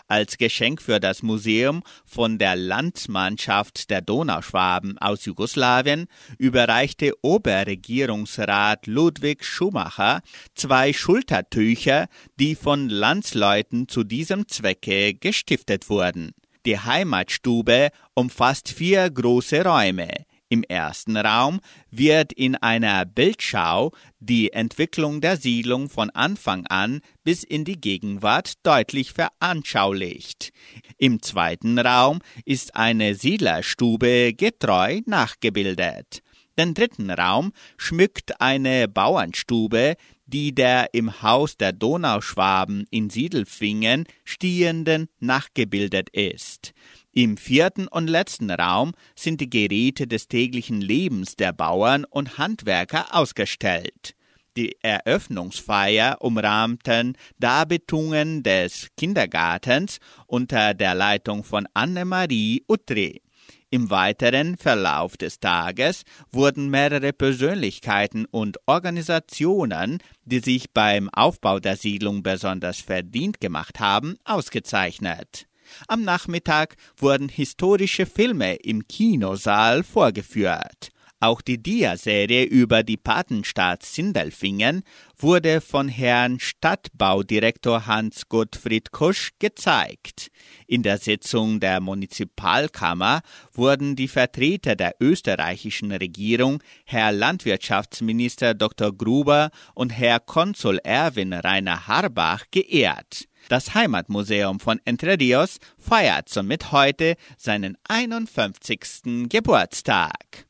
Als 0.08 0.38
Geschenk 0.38 0.80
für 0.80 1.00
das 1.00 1.24
Museum 1.24 1.82
von 2.04 2.38
der 2.38 2.54
Landsmannschaft 2.54 3.90
der 3.90 4.02
Donauschwaben 4.02 4.98
aus 4.98 5.24
Jugoslawien 5.24 6.06
überreichte 6.38 7.12
Oberregierungsrat 7.22 8.86
Ludwig 8.86 9.44
Schumacher 9.44 10.20
zwei 10.54 10.92
Schultertücher, 10.92 12.06
die 12.38 12.54
von 12.54 12.88
Landsleuten 12.88 13.88
zu 13.88 14.04
diesem 14.04 14.46
Zwecke 14.46 15.14
gestiftet 15.14 15.90
wurden. 15.90 16.32
Die 16.66 16.78
Heimatstube 16.78 17.90
umfasst 18.14 18.68
vier 18.68 19.10
große 19.10 19.64
Räume. 19.64 20.26
Im 20.48 20.62
ersten 20.62 21.16
Raum 21.16 21.60
wird 21.90 22.32
in 22.32 22.54
einer 22.54 23.04
Bildschau 23.04 23.92
die 24.20 24.52
Entwicklung 24.52 25.20
der 25.20 25.36
Siedlung 25.36 25.88
von 25.88 26.10
Anfang 26.10 26.66
an 26.66 27.00
bis 27.24 27.42
in 27.42 27.64
die 27.64 27.80
Gegenwart 27.80 28.54
deutlich 28.62 29.12
veranschaulicht. 29.12 30.52
Im 30.98 31.20
zweiten 31.20 31.80
Raum 31.80 32.20
ist 32.44 32.76
eine 32.76 33.16
Siedlerstube 33.16 34.34
getreu 34.34 35.00
nachgebildet. 35.06 36.22
Den 36.56 36.74
dritten 36.74 37.10
Raum 37.10 37.52
schmückt 37.76 38.40
eine 38.40 38.86
Bauernstube, 38.86 39.96
die 40.26 40.54
der 40.54 40.94
im 40.94 41.22
Haus 41.22 41.56
der 41.56 41.72
Donauschwaben 41.72 42.86
in 42.90 43.10
Siedelfingen 43.10 44.04
stehenden 44.24 45.08
nachgebildet 45.18 46.08
ist. 46.10 46.72
Im 47.18 47.38
vierten 47.38 47.88
und 47.88 48.08
letzten 48.08 48.50
Raum 48.50 48.92
sind 49.14 49.40
die 49.40 49.48
Geräte 49.48 50.06
des 50.06 50.28
täglichen 50.28 50.82
Lebens 50.82 51.34
der 51.34 51.54
Bauern 51.54 52.04
und 52.04 52.36
Handwerker 52.36 53.06
ausgestellt. 53.16 54.14
Die 54.58 54.76
Eröffnungsfeier 54.82 56.18
umrahmten 56.20 57.16
Darbietungen 57.38 58.42
des 58.42 58.88
Kindergartens 58.98 59.98
unter 60.26 60.74
der 60.74 60.94
Leitung 60.94 61.42
von 61.42 61.66
Annemarie 61.72 62.64
Utri. 62.68 63.22
Im 63.70 63.88
weiteren 63.88 64.58
Verlauf 64.58 65.16
des 65.16 65.40
Tages 65.40 66.02
wurden 66.32 66.68
mehrere 66.68 67.14
Persönlichkeiten 67.14 68.26
und 68.26 68.58
Organisationen, 68.66 70.02
die 70.26 70.40
sich 70.40 70.70
beim 70.70 71.08
Aufbau 71.08 71.60
der 71.60 71.78
Siedlung 71.78 72.22
besonders 72.22 72.82
verdient 72.82 73.40
gemacht 73.40 73.80
haben, 73.80 74.18
ausgezeichnet. 74.26 75.46
Am 75.88 76.02
Nachmittag 76.02 76.76
wurden 76.96 77.28
historische 77.28 78.06
Filme 78.06 78.56
im 78.56 78.86
Kinosaal 78.86 79.82
vorgeführt. 79.82 80.90
Auch 81.18 81.40
die 81.40 81.62
Dia-Serie 81.62 82.44
über 82.44 82.82
die 82.82 82.98
Patenstadt 82.98 83.82
Sindelfingen 83.82 84.82
wurde 85.16 85.62
von 85.62 85.88
Herrn 85.88 86.38
Stadtbaudirektor 86.38 87.86
Hans 87.86 88.28
Gottfried 88.28 88.92
Kusch 88.92 89.30
gezeigt. 89.38 90.28
In 90.66 90.82
der 90.82 90.98
Sitzung 90.98 91.58
der 91.58 91.80
Munizipalkammer 91.80 93.22
wurden 93.50 93.96
die 93.96 94.08
Vertreter 94.08 94.76
der 94.76 94.94
österreichischen 95.00 95.90
Regierung, 95.90 96.62
Herr 96.84 97.12
Landwirtschaftsminister 97.12 98.52
Dr. 98.52 98.92
Gruber 98.92 99.50
und 99.74 99.90
Herr 99.90 100.20
Konsul 100.20 100.78
Erwin 100.84 101.32
Rainer 101.32 101.86
Harbach 101.86 102.44
geehrt. 102.50 103.26
Das 103.48 103.74
Heimatmuseum 103.74 104.58
von 104.58 104.80
Entre 104.84 105.18
Rios 105.18 105.58
feiert 105.78 106.28
somit 106.28 106.72
heute 106.72 107.14
seinen 107.36 107.78
51. 107.88 109.28
Geburtstag. 109.28 110.46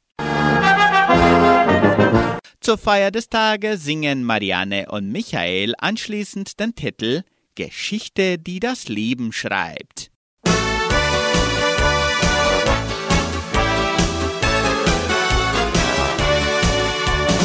Zur 2.61 2.79
Feier 2.79 3.11
des 3.11 3.29
Tages 3.29 3.85
singen 3.85 4.25
Marianne 4.25 4.87
und 4.91 5.13
Michael 5.13 5.75
anschließend 5.79 6.59
den 6.59 6.75
Titel 6.75 7.23
Geschichte, 7.55 8.39
die 8.39 8.61
das 8.61 8.89
Leben 8.89 9.33
schreibt. 9.33 10.11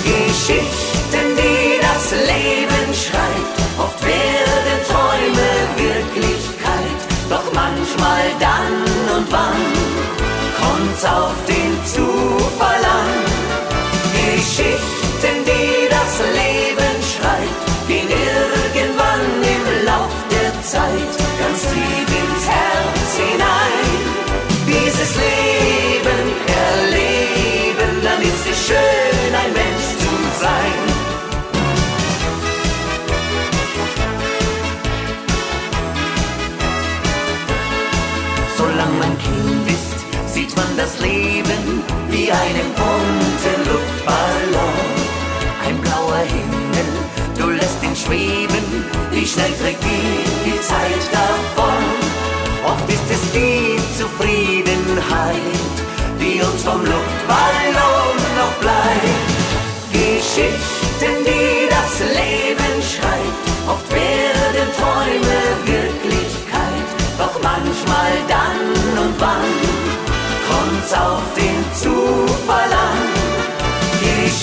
Geschichten, 0.04 1.38
die 1.38 1.82
das 1.82 2.12
Leben 2.12 2.94
schreibt. 2.94 3.62
Oft 3.78 4.04
werden 4.06 4.61
Wirklichkeit. 5.78 7.00
Doch 7.30 7.48
manchmal 7.54 8.24
dann 8.40 9.18
und 9.18 9.32
wann 9.32 9.62
kommt's 10.60 11.06
auf 11.06 11.36
den 11.48 11.74
Zufall 11.86 12.84
an. 13.00 13.12
Geschichten, 14.36 15.36
die 15.46 15.90
das 15.90 16.14
Leben 16.40 16.96
schreibt, 17.14 17.88
gehen 17.88 18.10
irgendwann 18.10 19.22
im 19.56 19.86
Lauf 19.86 20.14
der 20.32 20.52
Zeit 20.64 21.12
ganz 21.40 21.62
tief 21.62 22.11
Leben 41.02 41.84
wie 42.10 42.32
einen 42.32 42.68
bunten 42.76 43.60
Luftballon. 43.70 44.92
Ein 45.66 45.78
blauer 45.82 46.24
Himmel, 46.34 46.90
du 47.38 47.50
lässt 47.50 47.84
ihn 47.84 47.96
schweben, 47.96 48.86
wie 49.12 49.26
schnell 49.26 49.52
die, 49.60 50.50
die 50.50 50.62
Zeit 50.62 51.04
davon. 51.12 51.81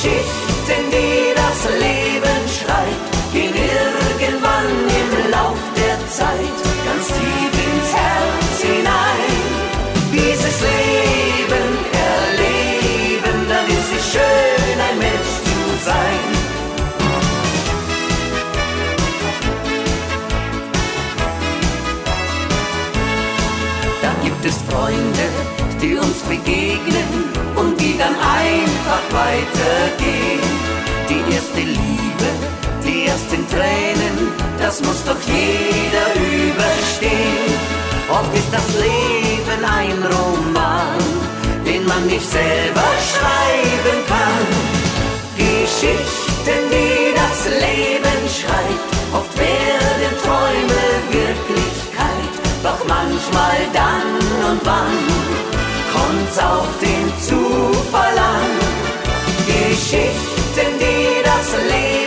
Geschichten, 0.01 0.82
die 0.92 1.34
das 1.34 1.61
Leben 1.74 2.40
schreibt, 2.57 3.32
gehen 3.32 3.53
irgendwann 3.53 4.70
im 5.01 5.30
Lauf 5.32 5.59
der 5.74 5.99
Zeit 6.09 6.57
ganz 6.86 7.07
tief 7.09 7.53
ins 7.66 7.90
Herz 7.99 8.62
hinein. 8.62 9.42
Dieses 10.12 10.61
Leben 10.61 11.68
erleben, 12.14 13.38
dann 13.49 13.66
ist 13.66 13.90
es 13.99 14.12
schön, 14.12 14.80
ein 14.88 14.99
Mensch 15.01 15.32
zu 15.49 15.59
sein. 15.84 16.22
Da 24.01 24.11
gibt 24.22 24.44
es 24.44 24.57
Freunde, 24.70 25.26
die 25.82 25.96
uns 25.96 26.18
begegnen 26.22 27.08
einfach 28.49 29.05
weitergehen. 29.12 30.40
Die 31.09 31.34
erste 31.34 31.61
Liebe, 31.61 32.28
die 32.84 33.07
ersten 33.07 33.42
Tränen, 33.49 34.16
das 34.59 34.80
muss 34.80 35.05
doch 35.05 35.20
jeder 35.26 36.09
überstehen. 36.44 37.53
Oft 38.09 38.32
ist 38.34 38.51
das 38.53 38.68
Leben 38.86 39.61
ein 39.64 39.99
Roman, 40.14 40.99
den 41.66 41.86
man 41.86 42.07
nicht 42.07 42.28
selber 42.30 42.88
schreiben 43.12 43.99
kann. 44.12 44.46
Geschichten, 45.36 46.61
die 46.72 47.14
das 47.22 47.38
Leben 47.64 48.20
schreibt, 48.38 48.88
oft 49.12 49.34
werden 49.38 50.12
Träume 50.24 50.82
Wirklichkeit, 51.11 52.32
doch 52.62 52.80
manchmal 52.86 53.59
dann 53.72 54.51
und 54.51 54.61
wann 54.64 55.47
kommt's 56.29 56.39
auf 56.39 56.66
den 56.81 57.12
Zufall 57.20 58.18
an. 58.18 58.49
Geschichten, 59.47 60.79
die 60.79 61.22
das 61.24 61.53
Leben 61.62 61.97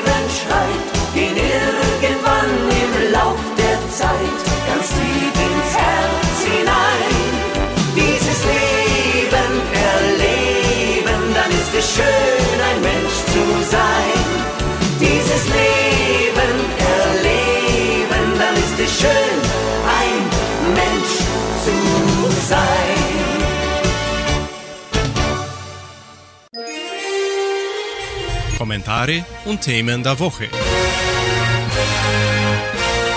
Kommentare 28.61 29.25
und 29.45 29.61
Themen 29.61 30.03
der 30.03 30.19
Woche. 30.19 30.47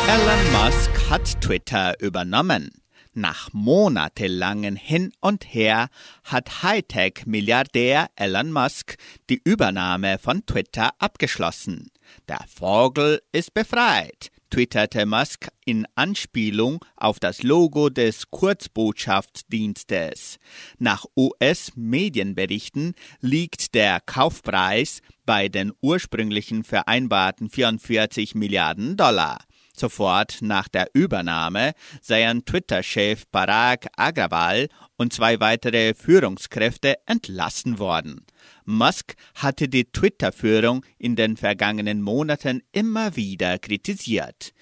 Elon 0.09 0.53
Musk 0.53 1.11
hat 1.11 1.39
Twitter 1.43 2.01
übernommen. 2.01 2.71
Nach 3.13 3.53
monatelangen 3.53 4.75
Hin 4.75 5.13
und 5.21 5.45
Her 5.45 5.89
hat 6.25 6.63
Hightech-Milliardär 6.63 8.07
Elon 8.17 8.53
Musk 8.53 8.97
die 9.29 9.43
Übernahme 9.45 10.19
von 10.19 10.47
Twitter 10.47 10.93
abgeschlossen. 10.99 11.91
Der 12.27 12.41
Vogel 12.49 13.21
ist 13.31 13.53
befreit, 13.53 14.31
twitterte 14.49 15.05
Musk 15.05 15.49
in 15.67 15.87
Anspielung 15.95 16.83
auf 16.97 17.19
das 17.19 17.43
Logo 17.43 17.91
des 17.91 18.31
Kurzbotschaftsdienstes. 18.31 20.39
Nach 20.79 21.05
US-Medienberichten 21.17 22.95
liegt 23.21 23.75
der 23.75 24.01
Kaufpreis 24.01 25.03
bei 25.25 25.49
den 25.49 25.73
ursprünglichen 25.81 26.65
vereinbarten 26.65 27.51
44 27.51 28.35
Milliarden 28.35 28.97
Dollar. 28.97 29.39
Sofort 29.77 30.39
nach 30.41 30.69
der 30.69 30.89
Übernahme 30.93 31.73
seien 32.01 32.45
Twitter-Chef 32.45 33.25
Parag 33.33 33.89
Agrawal 33.97 34.69
und 34.97 35.13
zwei 35.13 35.41
weitere 35.41 35.95
Führungskräfte 35.95 36.97
entlassen 37.07 37.79
worden. 37.79 38.25
Musk 38.65 39.15
hatte 39.35 39.69
die 39.69 39.85
Twitter-Führung 39.85 40.85
in 40.99 41.17
den 41.17 41.37
vergangenen 41.37 42.03
Monaten 42.03 42.63
immer 42.73 43.17
wieder 43.17 43.59
kritisiert. 43.59 44.53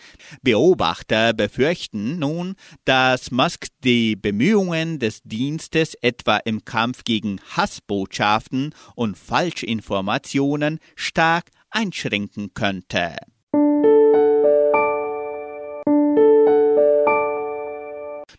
Beobachter 0.43 1.33
befürchten 1.33 2.19
nun, 2.19 2.55
dass 2.85 3.31
Musk 3.31 3.67
die 3.85 4.17
Bemühungen 4.17 4.99
des 4.99 5.23
Dienstes 5.23 5.95
etwa 6.01 6.39
im 6.39 6.65
Kampf 6.65 7.05
gegen 7.05 7.41
Hassbotschaften 7.57 8.75
und 8.95 9.19
Falschinformationen 9.19 10.79
stark 10.97 11.51
einschränken 11.71 12.55
könnte. 12.55 13.17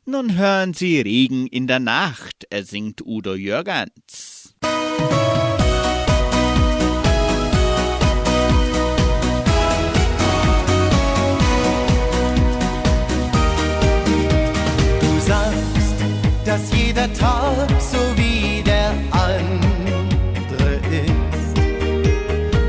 Nun 0.05 0.37
hören 0.37 0.73
Sie 0.73 0.99
Regen 0.99 1.47
in 1.47 1.65
der 1.65 1.79
Nacht, 1.79 2.45
er 2.49 2.65
singt 2.65 3.01
Udo 3.05 3.35
Jürgens. 3.35 4.53
Du 14.99 15.19
sagst, 15.25 15.95
dass 16.43 16.73
jeder 16.73 17.13
Tag 17.13 17.69
so 17.79 17.97
wie 18.17 18.61
der 18.61 18.93
andere 19.11 20.81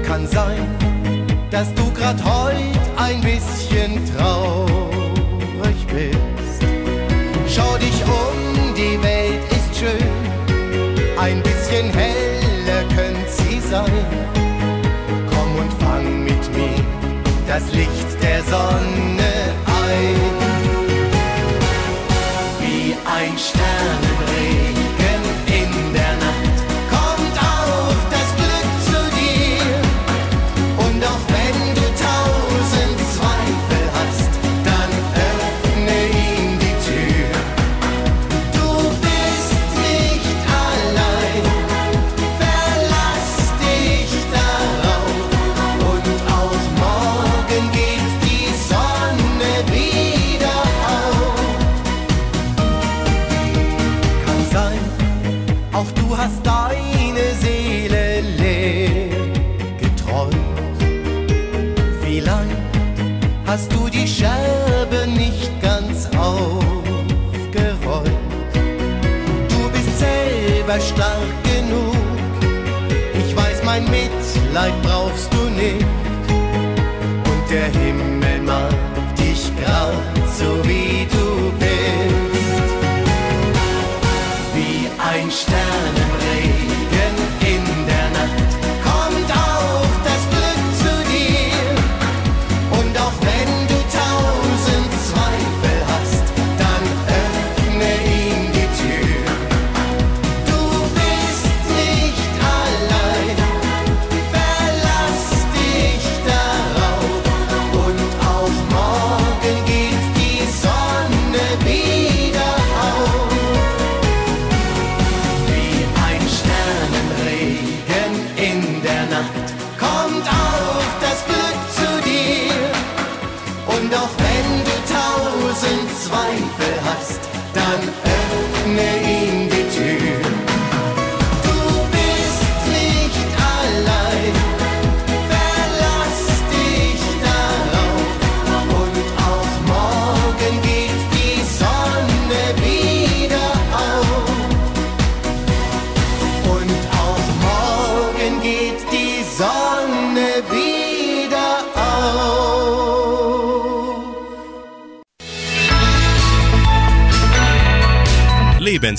Kann 0.06 0.24
sein, 0.28 0.68
dass 1.50 1.74
du 1.74 1.92
grad 1.94 2.24
heut 2.24 2.78
ein 2.96 3.20
bisschen 3.22 4.00
traurig 4.14 4.73
das 17.54 17.72
Licht 17.72 18.20
der 18.20 18.42
Sonne 18.42 19.54
ein. 19.64 20.16
Wie 22.58 22.96
ein 23.06 23.38
Sternenregen 23.38 23.73
like 74.54 74.83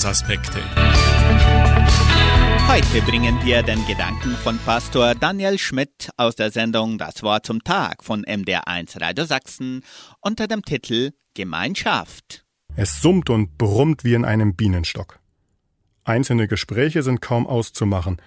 Lebensaspekte. 0.06 0.60
Heute 2.68 3.02
bringen 3.02 3.36
wir 3.44 3.64
den 3.64 3.84
Gedanken 3.86 4.36
von 4.36 4.56
Pastor 4.58 5.16
Daniel 5.16 5.58
Schmidt 5.58 6.10
aus 6.16 6.36
der 6.36 6.52
Sendung 6.52 6.96
Das 6.96 7.24
Wort 7.24 7.44
zum 7.44 7.64
Tag 7.64 8.04
von 8.04 8.24
MDR1 8.24 9.00
Radio 9.00 9.24
Sachsen 9.24 9.82
unter 10.20 10.46
dem 10.46 10.62
Titel 10.62 11.10
Gemeinschaft. 11.34 12.44
Es 12.76 13.00
summt 13.00 13.30
und 13.30 13.58
brummt 13.58 14.04
wie 14.04 14.14
in 14.14 14.24
einem 14.24 14.54
Bienenstock. 14.54 15.18
Einzelne 16.04 16.46
Gespräche 16.46 17.02
sind 17.02 17.20
kaum 17.20 17.44
auszumachen. 17.44 18.22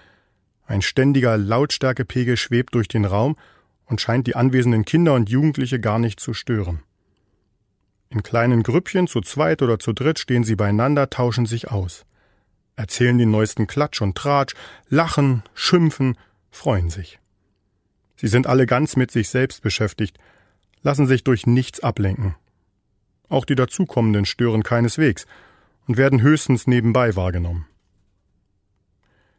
Ein 0.66 0.82
ständiger 0.82 1.38
Lautstärkepegel 1.38 2.36
schwebt 2.36 2.76
durch 2.76 2.90
den 2.90 3.06
Raum 3.06 3.38
und 3.86 4.02
scheint 4.02 4.28
die 4.28 4.36
anwesenden 4.36 4.84
Kinder 4.84 5.14
und 5.14 5.30
Jugendliche 5.30 5.80
gar 5.80 5.98
nicht 5.98 6.20
zu 6.20 6.34
stören. 6.34 6.84
In 8.12 8.24
kleinen 8.24 8.64
Grüppchen, 8.64 9.08
zu 9.08 9.22
zweit 9.22 9.62
oder 9.62 9.78
zu 9.78 9.94
dritt, 9.94 10.18
stehen 10.18 10.44
sie 10.44 10.56
beieinander, 10.56 11.10
tauschen 11.12 11.46
sich 11.46 11.70
aus, 11.70 12.06
erzählen 12.76 13.18
den 13.18 13.30
neuesten 13.30 13.68
Klatsch 13.68 14.02
und 14.02 14.18
Tratsch, 14.18 14.56
lachen, 14.88 15.44
schimpfen, 15.54 16.18
freuen 16.50 16.90
sich. 16.90 17.20
Sie 18.16 18.28
sind 18.28 18.48
alle 18.48 18.66
ganz 18.66 18.96
mit 18.96 19.12
sich 19.12 19.30
selbst 19.30 19.62
beschäftigt, 19.62 20.18
lassen 20.82 21.06
sich 21.06 21.24
durch 21.24 21.46
nichts 21.46 21.82
ablenken. 21.82 22.36
Auch 23.30 23.46
die 23.46 23.56
dazukommenden 23.56 24.26
stören 24.26 24.64
keineswegs 24.64 25.28
und 25.88 25.98
werden 25.98 26.22
höchstens 26.22 26.66
nebenbei 26.66 27.16
wahrgenommen. 27.16 27.68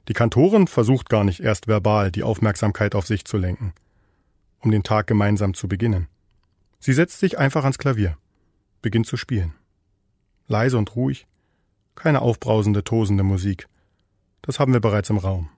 Die 0.07 0.13
Kantorin 0.13 0.69
versucht 0.69 1.09
gar 1.09 1.25
nicht 1.25 1.41
erst 1.41 1.67
verbal 1.67 2.11
die 2.13 2.23
Aufmerksamkeit 2.23 2.95
auf 2.95 3.07
sich 3.07 3.25
zu 3.25 3.37
lenken, 3.37 3.73
um 4.61 4.71
den 4.71 4.85
Tag 4.85 5.09
gemeinsam 5.09 5.55
zu 5.55 5.67
beginnen. 5.67 6.07
Sie 6.79 6.93
setzt 6.93 7.19
sich 7.19 7.37
einfach 7.37 7.65
ans 7.65 7.79
Klavier, 7.79 8.17
beginnt 8.83 9.07
zu 9.07 9.17
spielen. 9.17 9.55
Leise 10.47 10.79
und 10.79 10.95
ruhig, 10.97 11.27
keine 11.95 12.23
aufbrausende, 12.23 12.85
tosende 12.85 13.23
Musik. 13.23 13.69
Das 14.43 14.59
haben 14.59 14.73
wir 14.73 14.81
bereits 14.81 15.11
im 15.11 15.19
Raum. 15.19 15.51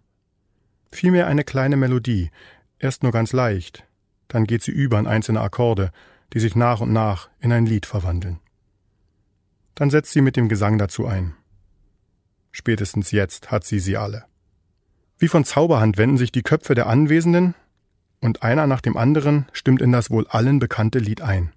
Vielmehr 0.90 1.26
eine 1.26 1.44
kleine 1.44 1.76
Melodie, 1.76 2.30
erst 2.78 3.02
nur 3.02 3.12
ganz 3.12 3.32
leicht, 3.32 3.84
dann 4.28 4.44
geht 4.44 4.62
sie 4.62 4.72
über 4.72 4.98
in 4.98 5.06
einzelne 5.06 5.40
Akkorde, 5.40 5.92
die 6.32 6.40
sich 6.40 6.56
nach 6.56 6.80
und 6.80 6.92
nach 6.92 7.28
in 7.40 7.52
ein 7.52 7.66
Lied 7.66 7.86
verwandeln. 7.86 8.40
Dann 9.74 9.90
setzt 9.90 10.12
sie 10.12 10.20
mit 10.20 10.36
dem 10.36 10.48
Gesang 10.48 10.78
dazu 10.78 11.06
ein. 11.06 11.34
Spätestens 12.50 13.10
jetzt 13.10 13.50
hat 13.50 13.64
sie 13.64 13.78
sie 13.78 13.96
alle. 13.96 14.24
Wie 15.18 15.28
von 15.28 15.44
Zauberhand 15.44 15.96
wenden 15.96 16.18
sich 16.18 16.32
die 16.32 16.42
Köpfe 16.42 16.74
der 16.74 16.86
Anwesenden, 16.86 17.54
und 18.20 18.42
einer 18.42 18.66
nach 18.66 18.80
dem 18.80 18.96
anderen 18.96 19.46
stimmt 19.52 19.82
in 19.82 19.92
das 19.92 20.10
wohl 20.10 20.26
allen 20.28 20.58
bekannte 20.58 20.98
Lied 20.98 21.22
ein. 21.22 21.52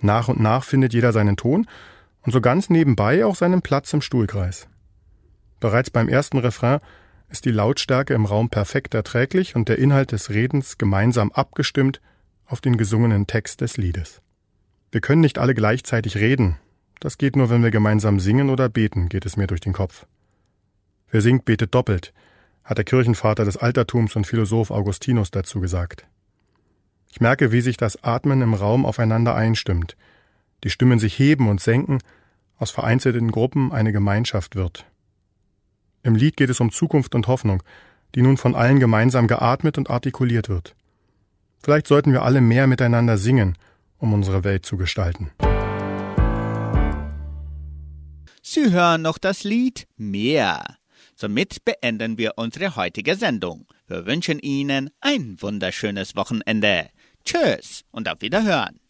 Nach 0.00 0.28
und 0.28 0.40
nach 0.40 0.64
findet 0.64 0.92
jeder 0.92 1.12
seinen 1.12 1.36
Ton 1.36 1.66
und 2.22 2.32
so 2.32 2.40
ganz 2.40 2.70
nebenbei 2.70 3.24
auch 3.24 3.36
seinen 3.36 3.62
Platz 3.62 3.92
im 3.92 4.02
Stuhlkreis. 4.02 4.68
Bereits 5.60 5.90
beim 5.90 6.08
ersten 6.08 6.38
Refrain 6.38 6.80
ist 7.28 7.44
die 7.44 7.50
Lautstärke 7.50 8.14
im 8.14 8.24
Raum 8.24 8.50
perfekt 8.50 8.94
erträglich 8.94 9.56
und 9.56 9.68
der 9.68 9.78
Inhalt 9.78 10.12
des 10.12 10.30
Redens 10.30 10.78
gemeinsam 10.78 11.32
abgestimmt 11.32 12.00
auf 12.46 12.60
den 12.60 12.76
gesungenen 12.76 13.26
Text 13.26 13.60
des 13.60 13.76
Liedes. 13.76 14.22
Wir 14.92 15.00
können 15.00 15.20
nicht 15.20 15.38
alle 15.38 15.54
gleichzeitig 15.54 16.16
reden. 16.16 16.56
Das 17.00 17.18
geht 17.18 17.36
nur, 17.36 17.50
wenn 17.50 17.62
wir 17.62 17.70
gemeinsam 17.70 18.20
singen 18.20 18.50
oder 18.50 18.68
beten, 18.68 19.08
geht 19.08 19.26
es 19.26 19.36
mir 19.36 19.46
durch 19.46 19.60
den 19.60 19.72
Kopf. 19.72 20.06
Wer 21.10 21.20
singt, 21.20 21.44
betet 21.44 21.74
doppelt, 21.74 22.12
hat 22.64 22.78
der 22.78 22.84
Kirchenvater 22.84 23.44
des 23.44 23.56
Altertums 23.56 24.16
und 24.16 24.26
Philosoph 24.26 24.70
Augustinus 24.70 25.30
dazu 25.30 25.60
gesagt. 25.60 26.06
Ich 27.16 27.20
merke, 27.22 27.50
wie 27.50 27.62
sich 27.62 27.78
das 27.78 28.04
Atmen 28.04 28.42
im 28.42 28.52
Raum 28.52 28.84
aufeinander 28.84 29.34
einstimmt, 29.34 29.96
die 30.64 30.68
Stimmen 30.68 30.98
sich 30.98 31.18
heben 31.18 31.48
und 31.48 31.62
senken, 31.62 32.00
aus 32.58 32.70
vereinzelten 32.70 33.30
Gruppen 33.30 33.72
eine 33.72 33.90
Gemeinschaft 33.90 34.54
wird. 34.54 34.84
Im 36.02 36.14
Lied 36.14 36.36
geht 36.36 36.50
es 36.50 36.60
um 36.60 36.70
Zukunft 36.70 37.14
und 37.14 37.26
Hoffnung, 37.26 37.62
die 38.14 38.20
nun 38.20 38.36
von 38.36 38.54
allen 38.54 38.80
gemeinsam 38.80 39.28
geatmet 39.28 39.78
und 39.78 39.88
artikuliert 39.88 40.50
wird. 40.50 40.76
Vielleicht 41.62 41.86
sollten 41.86 42.12
wir 42.12 42.22
alle 42.22 42.42
mehr 42.42 42.66
miteinander 42.66 43.16
singen, 43.16 43.56
um 43.96 44.12
unsere 44.12 44.44
Welt 44.44 44.66
zu 44.66 44.76
gestalten. 44.76 45.30
Sie 48.42 48.70
hören 48.72 49.00
noch 49.00 49.16
das 49.16 49.42
Lied 49.42 49.88
Meer. 49.96 50.76
Somit 51.14 51.64
beenden 51.64 52.18
wir 52.18 52.32
unsere 52.36 52.76
heutige 52.76 53.16
Sendung. 53.16 53.66
Wir 53.86 54.04
wünschen 54.04 54.38
Ihnen 54.38 54.90
ein 55.00 55.40
wunderschönes 55.40 56.14
Wochenende. 56.14 56.90
Tschüss 57.26 57.82
und 57.90 58.08
auf 58.08 58.20
Wiederhören. 58.20 58.80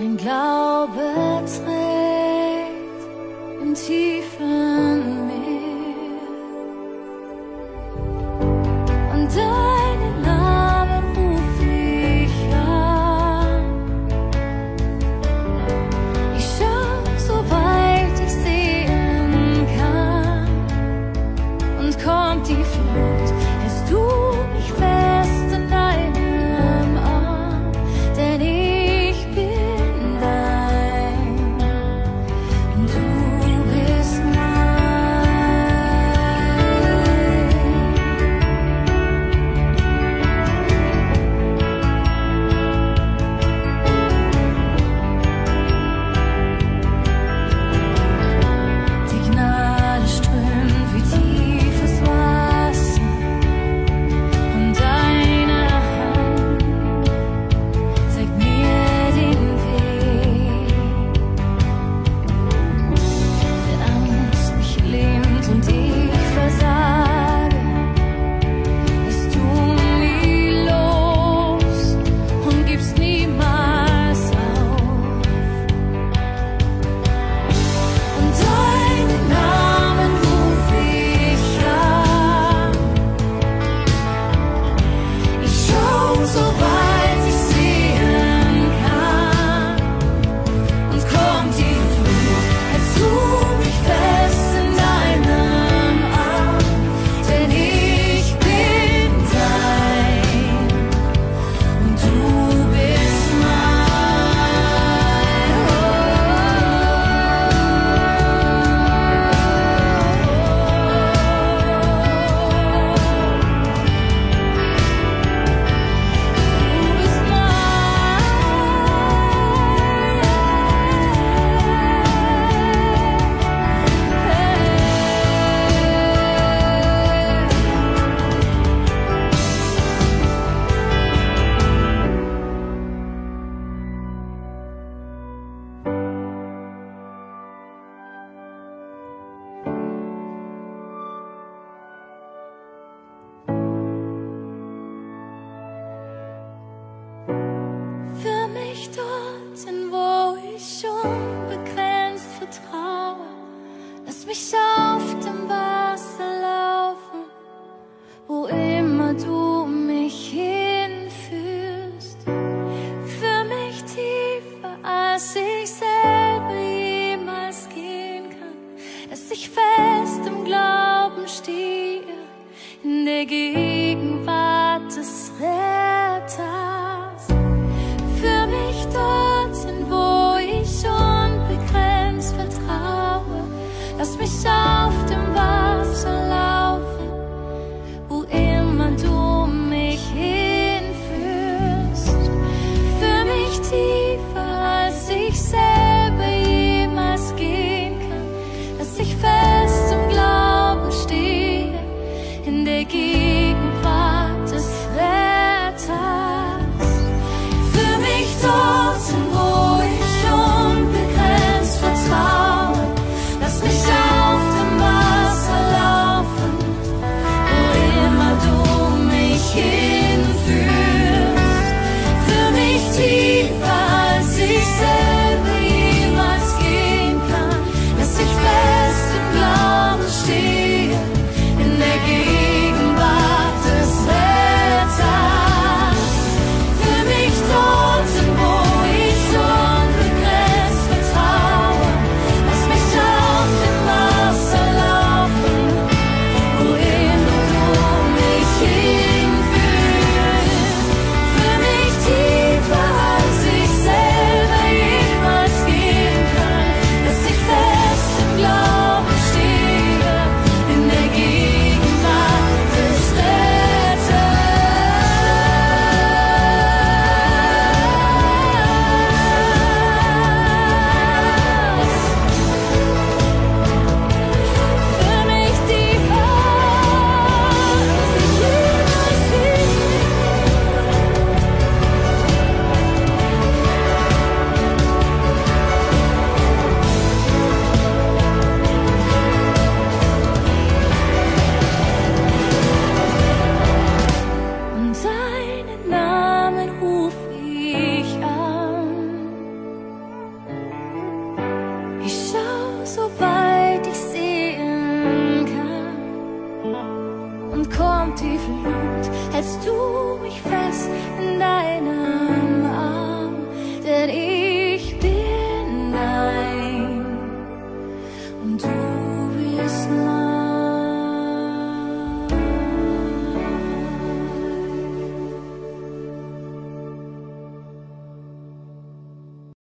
Mein 0.00 0.16
Glaube 0.16 1.44
trägt 1.44 2.72
im 3.62 3.74
tiefen 3.74 4.69